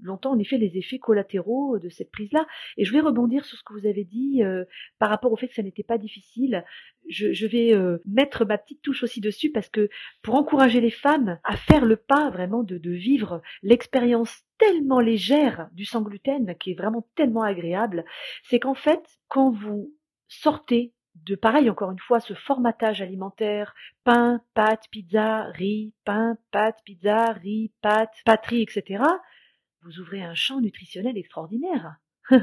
[0.02, 2.46] longtemps en effet les effets collatéraux de cette prise-là.
[2.78, 4.42] Et je vais rebondir sur ce que vous avez dit
[4.98, 6.64] par rapport au fait que ça n'était pas difficile.
[7.08, 7.74] Je, vais
[8.06, 9.90] mettre ma petite touche aussi dessus parce que
[10.22, 15.68] pour encourager les femmes à faire le pas vraiment de, de vivre l'expérience tellement légère
[15.72, 18.04] du sans gluten, qui est vraiment tellement agréable,
[18.44, 19.92] c'est qu'en fait, quand vous
[20.28, 26.78] sortez de pareil, encore une fois, ce formatage alimentaire, pain, pâte, pizza, riz, pain, pâte,
[26.84, 29.02] pizza, riz, pâte, patrie, etc.,
[29.82, 31.96] vous ouvrez un champ nutritionnel extraordinaire.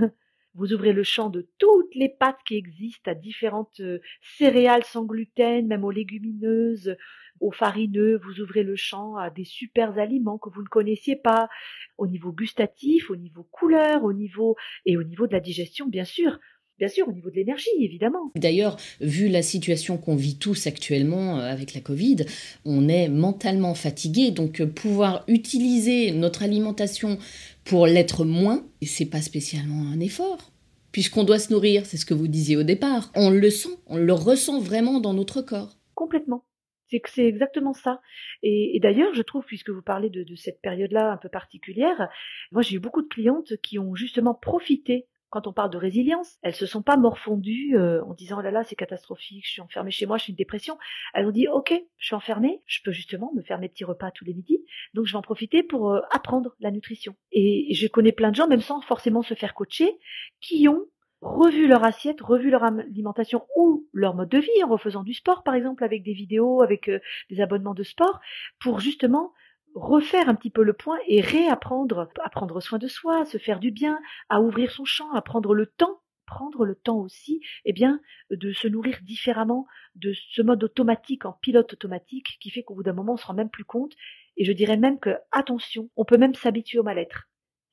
[0.55, 3.99] vous ouvrez le champ de toutes les pâtes qui existent à différentes euh,
[4.37, 6.97] céréales sans gluten, même aux légumineuses,
[7.39, 11.49] aux farineux, vous ouvrez le champ à des super aliments que vous ne connaissiez pas,
[11.97, 16.05] au niveau gustatif, au niveau couleur, au niveau et au niveau de la digestion, bien
[16.05, 16.39] sûr.
[16.77, 18.31] Bien sûr, au niveau de l'énergie, évidemment.
[18.35, 22.17] D'ailleurs, vu la situation qu'on vit tous actuellement euh, avec la Covid,
[22.65, 27.17] on est mentalement fatigué, donc euh, pouvoir utiliser notre alimentation
[27.63, 30.51] pour l'être moins, c'est pas spécialement un effort.
[30.91, 33.11] Puisqu'on doit se nourrir, c'est ce que vous disiez au départ.
[33.15, 35.77] On le sent, on le ressent vraiment dans notre corps.
[35.95, 36.43] Complètement.
[36.89, 38.01] C'est que c'est exactement ça.
[38.43, 42.09] Et, d'ailleurs, je trouve, puisque vous parlez de, de cette période-là un peu particulière,
[42.51, 46.37] moi j'ai eu beaucoup de clientes qui ont justement profité quand on parle de résilience,
[46.41, 49.61] elles se sont pas morfondues euh, en disant oh là là c'est catastrophique, je suis
[49.61, 50.77] enfermée chez moi, je suis une dépression.
[51.13, 54.11] Elles ont dit ok, je suis enfermée, je peux justement me faire mes petits repas
[54.11, 54.63] tous les midis,
[54.93, 57.15] donc je vais en profiter pour euh, apprendre la nutrition.
[57.31, 59.91] Et je connais plein de gens, même sans forcément se faire coacher,
[60.39, 60.85] qui ont
[61.21, 65.43] revu leur assiette, revu leur alimentation ou leur mode de vie en refaisant du sport
[65.43, 66.99] par exemple avec des vidéos, avec euh,
[67.29, 68.19] des abonnements de sport,
[68.59, 69.33] pour justement
[69.75, 73.37] refaire un petit peu le point et réapprendre à prendre soin de soi, à se
[73.37, 73.99] faire du bien,
[74.29, 78.01] à ouvrir son champ, à prendre le temps, prendre le temps aussi, eh bien,
[78.31, 82.83] de se nourrir différemment de ce mode automatique en pilote automatique qui fait qu'au bout
[82.83, 83.93] d'un moment on se rend même plus compte.
[84.35, 87.27] Et je dirais même que, attention, on peut même s'habituer au mal-être.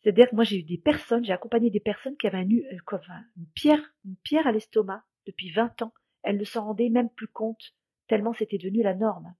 [0.05, 2.99] C'est-à-dire que moi j'ai eu des personnes, j'ai accompagné des personnes qui avaient un, euh,
[3.37, 5.95] une pierre, une pierre à l'estomac depuis 20 ans.
[6.23, 7.75] Elles ne s'en rendaient même plus compte,
[8.07, 9.35] tellement c'était devenu la norme.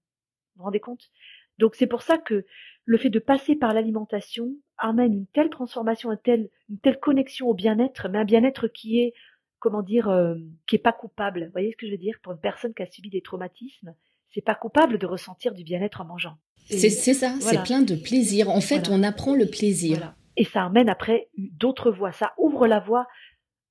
[0.55, 1.11] Vous vous rendez compte?
[1.59, 2.45] Donc c'est pour ça que
[2.83, 7.47] le fait de passer par l'alimentation amène une telle transformation, une telle, une telle connexion
[7.47, 9.13] au bien-être, mais un bien-être qui est,
[9.59, 10.35] comment dire, euh,
[10.65, 11.45] qui est pas coupable.
[11.45, 12.17] Vous voyez ce que je veux dire?
[12.23, 13.95] Pour une personne qui a subi des traumatismes,
[14.33, 16.37] c'est pas coupable de ressentir du bien-être en mangeant.
[16.67, 18.49] C'est ça, c'est plein de plaisir.
[18.49, 20.15] En fait, on apprend le plaisir.
[20.37, 22.11] Et ça amène après d'autres voies.
[22.11, 23.07] Ça ouvre la voie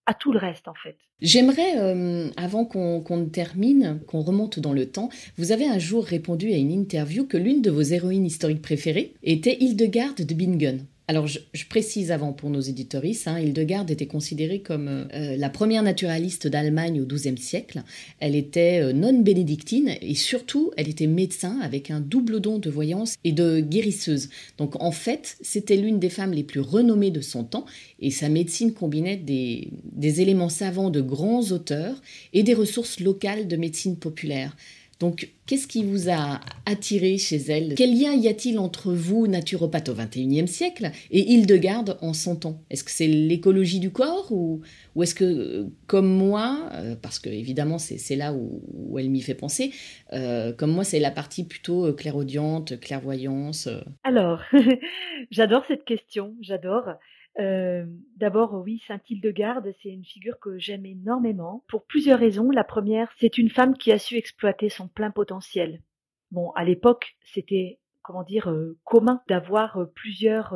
[0.07, 0.97] à tout le reste en fait.
[1.21, 5.09] J'aimerais, euh, avant qu'on termine, qu'on remonte dans le temps,
[5.39, 9.15] vous avez un jour répondu à une interview que l'une de vos héroïnes historiques préférées
[9.23, 10.87] était Hildegarde de Bingen.
[11.07, 11.39] Alors, je,
[11.69, 16.99] précise avant pour nos éditoristes, hein, Hildegarde était considérée comme euh, la première naturaliste d'Allemagne
[16.99, 17.83] au XIIe siècle.
[18.21, 22.71] Elle était euh, non bénédictine et surtout, elle était médecin avec un double don de
[22.71, 24.31] voyance et de guérisseuse.
[24.57, 27.67] Donc, en fait, c'était l'une des femmes les plus renommées de son temps
[28.01, 32.01] et sa médecine combinait des éléments savants de grands auteurs
[32.33, 34.57] et des ressources locales de médecine populaire.
[35.01, 37.75] Donc, qu'est-ce qui vous a attiré chez elle?
[37.75, 42.63] Quel lien y a-t-il entre vous, naturopathe au XXIe siècle, et Hildegarde en son temps
[42.71, 44.63] Est-ce que c'est l'écologie du corps ou,
[45.03, 49.35] est-ce que, euh, comme moi, euh, parce que évidemment c'est là où, elle m'y fait
[49.35, 49.73] penser,
[50.13, 53.69] euh, comme moi c'est la partie plutôt clairaudiente, clairvoyance
[54.05, 54.43] Alors,
[55.31, 56.95] j'adore cette question, j'adore.
[57.39, 57.85] Euh,
[58.17, 62.51] d'abord, oui, Saint-Hildegarde, c'est une figure que j'aime énormément pour plusieurs raisons.
[62.51, 65.83] La première, c'est une femme qui a su exploiter son plein potentiel.
[66.31, 70.55] Bon, à l'époque, c'était comment dire euh, commun d'avoir euh, plusieurs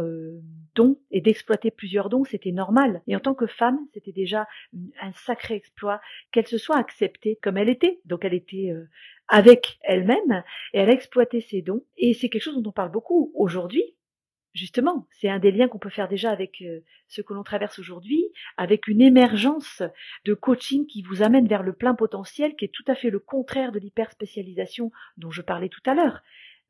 [0.74, 3.02] dons et d'exploiter plusieurs dons, c'était normal.
[3.06, 4.46] Et en tant que femme, c'était déjà
[5.00, 6.00] un sacré exploit
[6.30, 8.00] qu'elle se soit acceptée comme elle était.
[8.04, 8.72] Donc elle était
[9.28, 11.84] avec elle-même et elle a exploité ses dons.
[11.96, 13.94] Et c'est quelque chose dont on parle beaucoup aujourd'hui
[14.55, 17.78] Justement, c'est un des liens qu'on peut faire déjà avec euh, ce que l'on traverse
[17.78, 18.24] aujourd'hui,
[18.57, 19.82] avec une émergence
[20.24, 23.18] de coaching qui vous amène vers le plein potentiel, qui est tout à fait le
[23.18, 26.22] contraire de l'hyperspécialisation dont je parlais tout à l'heure.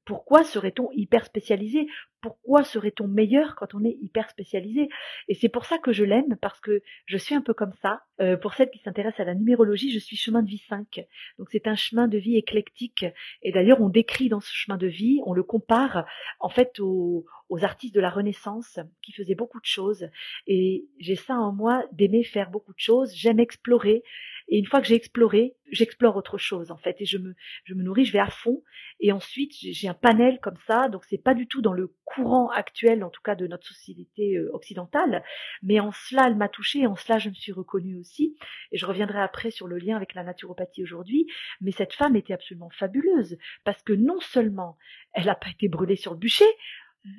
[0.08, 1.86] Pourquoi serait-on hyper spécialisé?
[2.22, 4.88] Pourquoi serait-on meilleur quand on est hyper spécialisé?
[5.28, 8.00] Et c'est pour ça que je l'aime, parce que je suis un peu comme ça.
[8.18, 11.04] Euh, pour celles qui s'intéressent à la numérologie, je suis chemin de vie 5.
[11.38, 13.04] Donc c'est un chemin de vie éclectique.
[13.42, 16.06] Et d'ailleurs, on décrit dans ce chemin de vie, on le compare
[16.40, 20.08] en fait aux, aux artistes de la Renaissance qui faisaient beaucoup de choses.
[20.46, 23.14] Et j'ai ça en moi d'aimer faire beaucoup de choses.
[23.14, 24.02] J'aime explorer.
[24.48, 27.34] Et une fois que j'ai exploré, j'explore autre chose en fait et je me
[27.64, 28.62] je me nourris, je vais à fond.
[29.00, 32.48] Et ensuite j'ai un panel comme ça donc c'est pas du tout dans le courant
[32.50, 35.22] actuel en tout cas de notre société euh, occidentale.
[35.62, 38.36] Mais en cela elle m'a touchée et en cela je me suis reconnue aussi.
[38.72, 41.26] Et je reviendrai après sur le lien avec la naturopathie aujourd'hui.
[41.60, 44.78] Mais cette femme était absolument fabuleuse parce que non seulement
[45.12, 46.44] elle n'a pas été brûlée sur le bûcher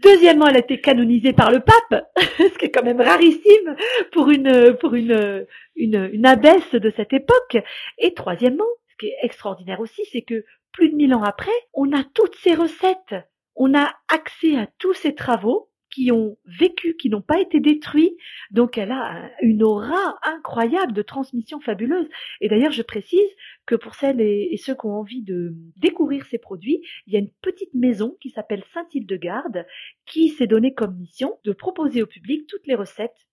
[0.01, 2.05] Deuxièmement, elle a été canonisée par le pape,
[2.37, 3.75] ce qui est quand même rarissime
[4.11, 7.57] pour une pour une une, une abbesse de cette époque.
[7.97, 11.91] Et troisièmement, ce qui est extraordinaire aussi, c'est que plus de mille ans après, on
[11.91, 13.15] a toutes ces recettes,
[13.55, 18.17] on a accès à tous ces travaux qui ont vécu, qui n'ont pas été détruits.
[18.51, 22.07] Donc elle a une aura incroyable de transmission fabuleuse.
[22.41, 23.29] Et d'ailleurs, je précise
[23.65, 27.19] que pour celles et, ceux qui ont envie de découvrir ces produits, il y a
[27.19, 29.65] une petite maison qui s'appelle Saint-Hildegarde
[30.05, 33.27] qui s'est donnée comme mission de proposer au public toutes les recettes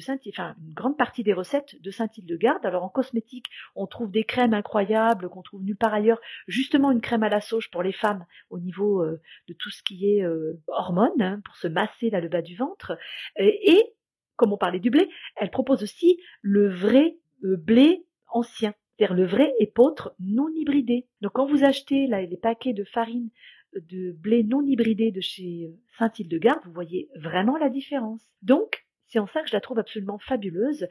[0.00, 2.64] Saint une grande partie des recettes de Saint-Hildegarde.
[2.64, 6.20] Alors en cosmétique, on trouve des crèmes incroyables qu'on trouve nulle part ailleurs.
[6.46, 9.82] Justement une crème à la sauge pour les femmes au niveau euh, de tout ce
[9.82, 12.96] qui est euh, hormones hein, pour se masser là le bas du ventre.
[13.36, 13.94] Et,
[14.36, 19.26] comme on parlait du blé, elle propose aussi le vrai euh, blé ancien, c'est-à-dire le
[19.26, 21.06] vrai épeautre non hybridé.
[21.20, 23.30] Donc quand vous achetez là, les paquets de farine
[23.74, 28.28] de blé non hybridé de chez Saint-Hildegarde, vous voyez vraiment la différence.
[28.42, 30.88] Donc, c'est en ça que je la trouve absolument fabuleuse.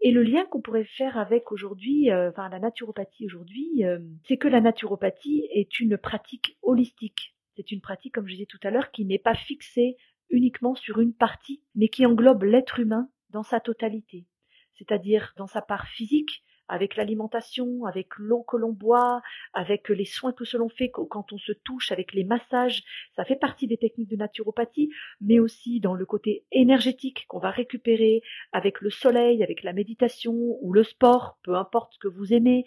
[0.00, 3.98] Et le lien qu'on pourrait faire avec aujourd'hui, euh, enfin la naturopathie aujourd'hui, euh,
[4.28, 7.34] c'est que la naturopathie est une pratique holistique.
[7.56, 9.96] C'est une pratique, comme je disais tout à l'heure, qui n'est pas fixée
[10.30, 14.26] uniquement sur une partie, mais qui englobe l'être humain dans sa totalité.
[14.74, 19.20] C'est-à-dire dans sa part physique, avec l'alimentation, avec l'eau que l'on boit,
[19.52, 22.82] avec les soins que l'on fait quand on se touche, avec les massages.
[23.16, 24.90] Ça fait partie des techniques de naturopathie,
[25.20, 30.34] mais aussi dans le côté énergétique qu'on va récupérer avec le soleil, avec la méditation
[30.34, 32.64] ou le sport, peu importe ce que vous aimez,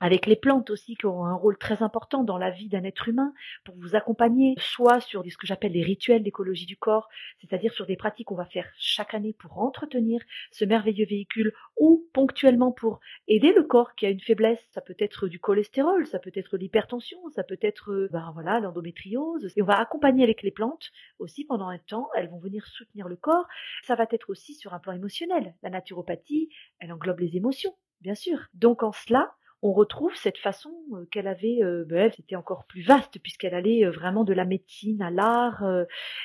[0.00, 3.08] avec les plantes aussi qui ont un rôle très important dans la vie d'un être
[3.08, 3.32] humain
[3.64, 7.08] pour vous accompagner, soit sur ce que j'appelle les rituels d'écologie du corps,
[7.40, 10.20] c'est-à-dire sur des pratiques qu'on va faire chaque année pour entretenir
[10.52, 14.58] ce merveilleux véhicule ou ponctuellement pour aider le corps qui a une faiblesse.
[14.72, 19.52] Ça peut être du cholestérol, ça peut être l'hypertension, ça peut être ben voilà l'endométriose.
[19.56, 22.08] Et on va accompagner avec les plantes aussi pendant un temps.
[22.14, 23.46] Elles vont venir soutenir le corps.
[23.86, 25.54] Ça va être aussi sur un plan émotionnel.
[25.62, 28.46] La naturopathie, elle englobe les émotions, bien sûr.
[28.54, 32.82] Donc en cela, on retrouve cette façon euh, qu'elle avait, euh, ben, c'était encore plus
[32.82, 35.64] vaste puisqu'elle allait euh, vraiment de la médecine à l'art.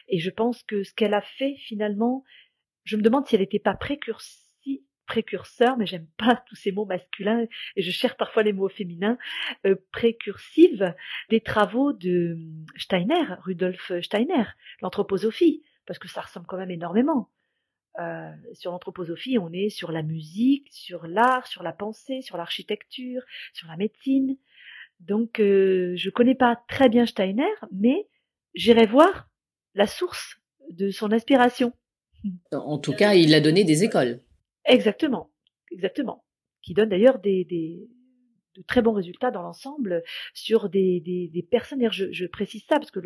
[0.07, 2.23] et je pense que ce qu'elle a fait finalement,
[2.83, 7.45] je me demande si elle n'était pas précurseur, mais j'aime pas tous ces mots masculins
[7.75, 9.17] et je cherche parfois les mots féminins,
[9.91, 10.93] précursive
[11.29, 12.37] des travaux de
[12.77, 14.45] Steiner, Rudolf Steiner,
[14.81, 17.29] l'anthroposophie, parce que ça ressemble quand même énormément.
[17.99, 23.21] Euh, sur l'anthroposophie, on est sur la musique, sur l'art, sur la pensée, sur l'architecture,
[23.53, 24.37] sur la médecine.
[24.99, 28.07] Donc, euh, je connais pas très bien Steiner, mais
[28.55, 29.29] j'irai voir
[29.75, 30.37] la source
[30.69, 31.73] de son inspiration.
[32.51, 34.21] En tout cas, il a donné des écoles.
[34.65, 35.29] Exactement,
[35.71, 36.23] exactement.
[36.61, 37.89] Qui donne d'ailleurs des, des,
[38.55, 41.91] de très bons résultats dans l'ensemble sur des, des, des personnes.
[41.91, 42.99] Je, je, précise ça parce que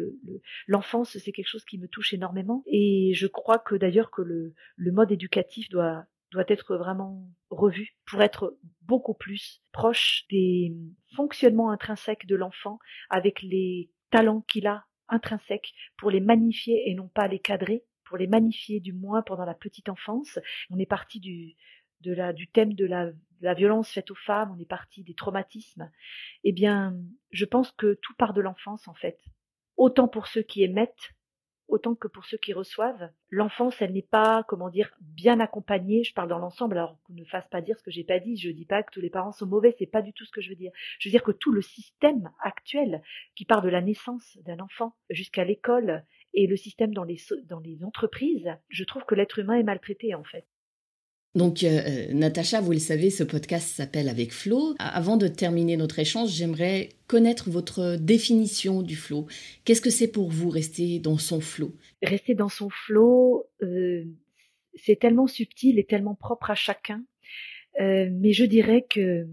[0.67, 2.63] l'enfance, le, c'est quelque chose qui me touche énormément.
[2.67, 7.95] Et je crois que d'ailleurs que le, le mode éducatif doit, doit être vraiment revu
[8.05, 10.73] pour être beaucoup plus proche des
[11.15, 12.79] fonctionnements intrinsèques de l'enfant
[13.09, 18.17] avec les talents qu'il a intrinsèques pour les magnifier et non pas les cadrer pour
[18.17, 20.39] les magnifier du moins pendant la petite enfance.
[20.69, 21.55] On est parti du,
[22.01, 23.11] de la, du thème de la,
[23.41, 25.91] la, violence faite aux femmes, on est parti des traumatismes,
[26.43, 26.95] eh bien,
[27.31, 29.19] je pense que tout part de l'enfance en fait.
[29.75, 31.13] Autant pour ceux qui émettent,
[31.67, 33.11] autant que pour ceux qui reçoivent.
[33.29, 36.03] L'enfance, elle n'est pas, comment dire, bien accompagnée.
[36.03, 38.37] Je parle dans l'ensemble, alors qu'on ne fasse pas dire ce que j'ai pas dit.
[38.37, 40.41] Je dis pas que tous les parents sont mauvais, c'est pas du tout ce que
[40.41, 40.71] je veux dire.
[40.99, 43.01] Je veux dire que tout le système actuel,
[43.35, 47.59] qui part de la naissance d'un enfant jusqu'à l'école et le système dans les, dans
[47.59, 50.47] les entreprises, je trouve que l'être humain est maltraité en fait.
[51.37, 54.73] Donc, euh, euh, Natacha, vous le savez, ce podcast s'appelle Avec Flow.
[54.79, 59.27] Avant de terminer notre échange, j'aimerais connaître votre définition du flow.
[59.63, 64.05] Qu'est-ce que c'est pour vous rester dans son flow Rester dans son flow, euh,
[64.83, 67.03] c'est tellement subtil et tellement propre à chacun.
[67.79, 69.27] mais je dirais que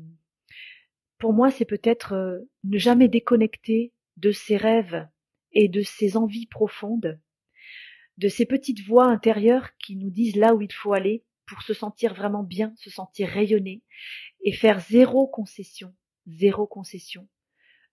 [1.16, 5.08] pour moi, c'est peut-être ne jamais déconnecter de ses rêves
[5.52, 7.18] et de ses envies profondes,
[8.18, 11.74] de ces petites voix intérieures qui nous disent là où il faut aller pour se
[11.74, 13.82] sentir vraiment bien, se sentir rayonné
[14.42, 15.94] et faire zéro concession,
[16.26, 17.28] zéro concession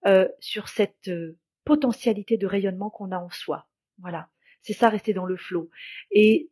[0.05, 3.67] euh, sur cette euh, potentialité de rayonnement qu'on a en soi.
[3.99, 4.29] Voilà,
[4.61, 5.69] c'est ça rester dans le flot.
[6.11, 6.49] Et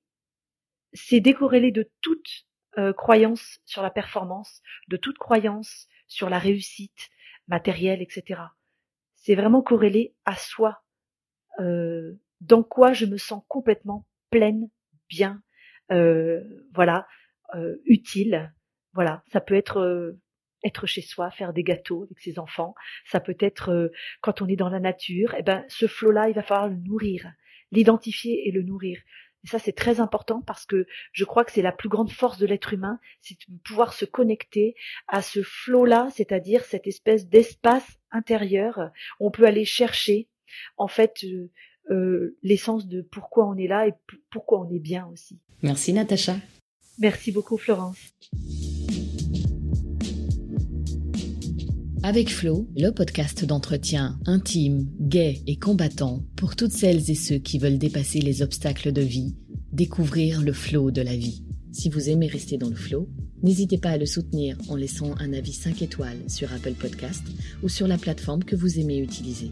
[0.93, 2.47] c'est décorrélé de toute
[2.77, 7.09] euh, croyance sur la performance, de toute croyance sur la réussite
[7.47, 8.41] matérielle, etc.
[9.15, 10.83] C'est vraiment corrélé à soi,
[12.41, 14.69] dans quoi je me sens complètement pleine,
[15.09, 15.48] bien, euh,
[15.89, 17.07] voilà,
[17.55, 18.53] euh, utile.
[18.93, 20.19] Voilà, ça peut être euh,
[20.63, 22.75] être chez soi, faire des gâteaux avec ses enfants.
[23.05, 25.33] Ça peut être quand on est dans la nature.
[25.37, 27.31] Eh ben, ce flot-là, il va falloir le nourrir,
[27.71, 28.99] l'identifier et le nourrir.
[29.43, 32.37] Et ça, c'est très important parce que je crois que c'est la plus grande force
[32.37, 34.75] de l'être humain, c'est de pouvoir se connecter
[35.07, 38.91] à ce flot-là, c'est-à-dire cette espèce d'espace intérieur.
[39.19, 40.27] Où on peut aller chercher,
[40.77, 41.51] en fait, euh,
[42.43, 43.93] l'essence de pourquoi on est là et
[44.29, 45.39] pourquoi on est bien aussi.
[45.61, 46.37] Merci Natacha.
[46.99, 47.97] Merci beaucoup Florence.
[52.01, 57.59] Avec Flo, le podcast d'entretien intime, gai et combattant pour toutes celles et ceux qui
[57.59, 59.35] veulent dépasser les obstacles de vie,
[59.73, 61.43] découvrir le flow de la vie.
[61.73, 63.09] Si vous aimez rester dans le flow,
[63.43, 67.23] n'hésitez pas à le soutenir en laissant un avis 5 étoiles sur Apple Podcast
[67.63, 69.51] ou sur la plateforme que vous aimez utiliser.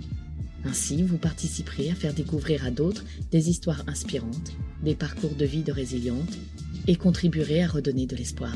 [0.66, 4.54] Ainsi, vous participerez à faire découvrir à d'autres des histoires inspirantes,
[4.84, 6.38] des parcours de vie de résilientes
[6.88, 8.56] et contribuerez à redonner de l'espoir.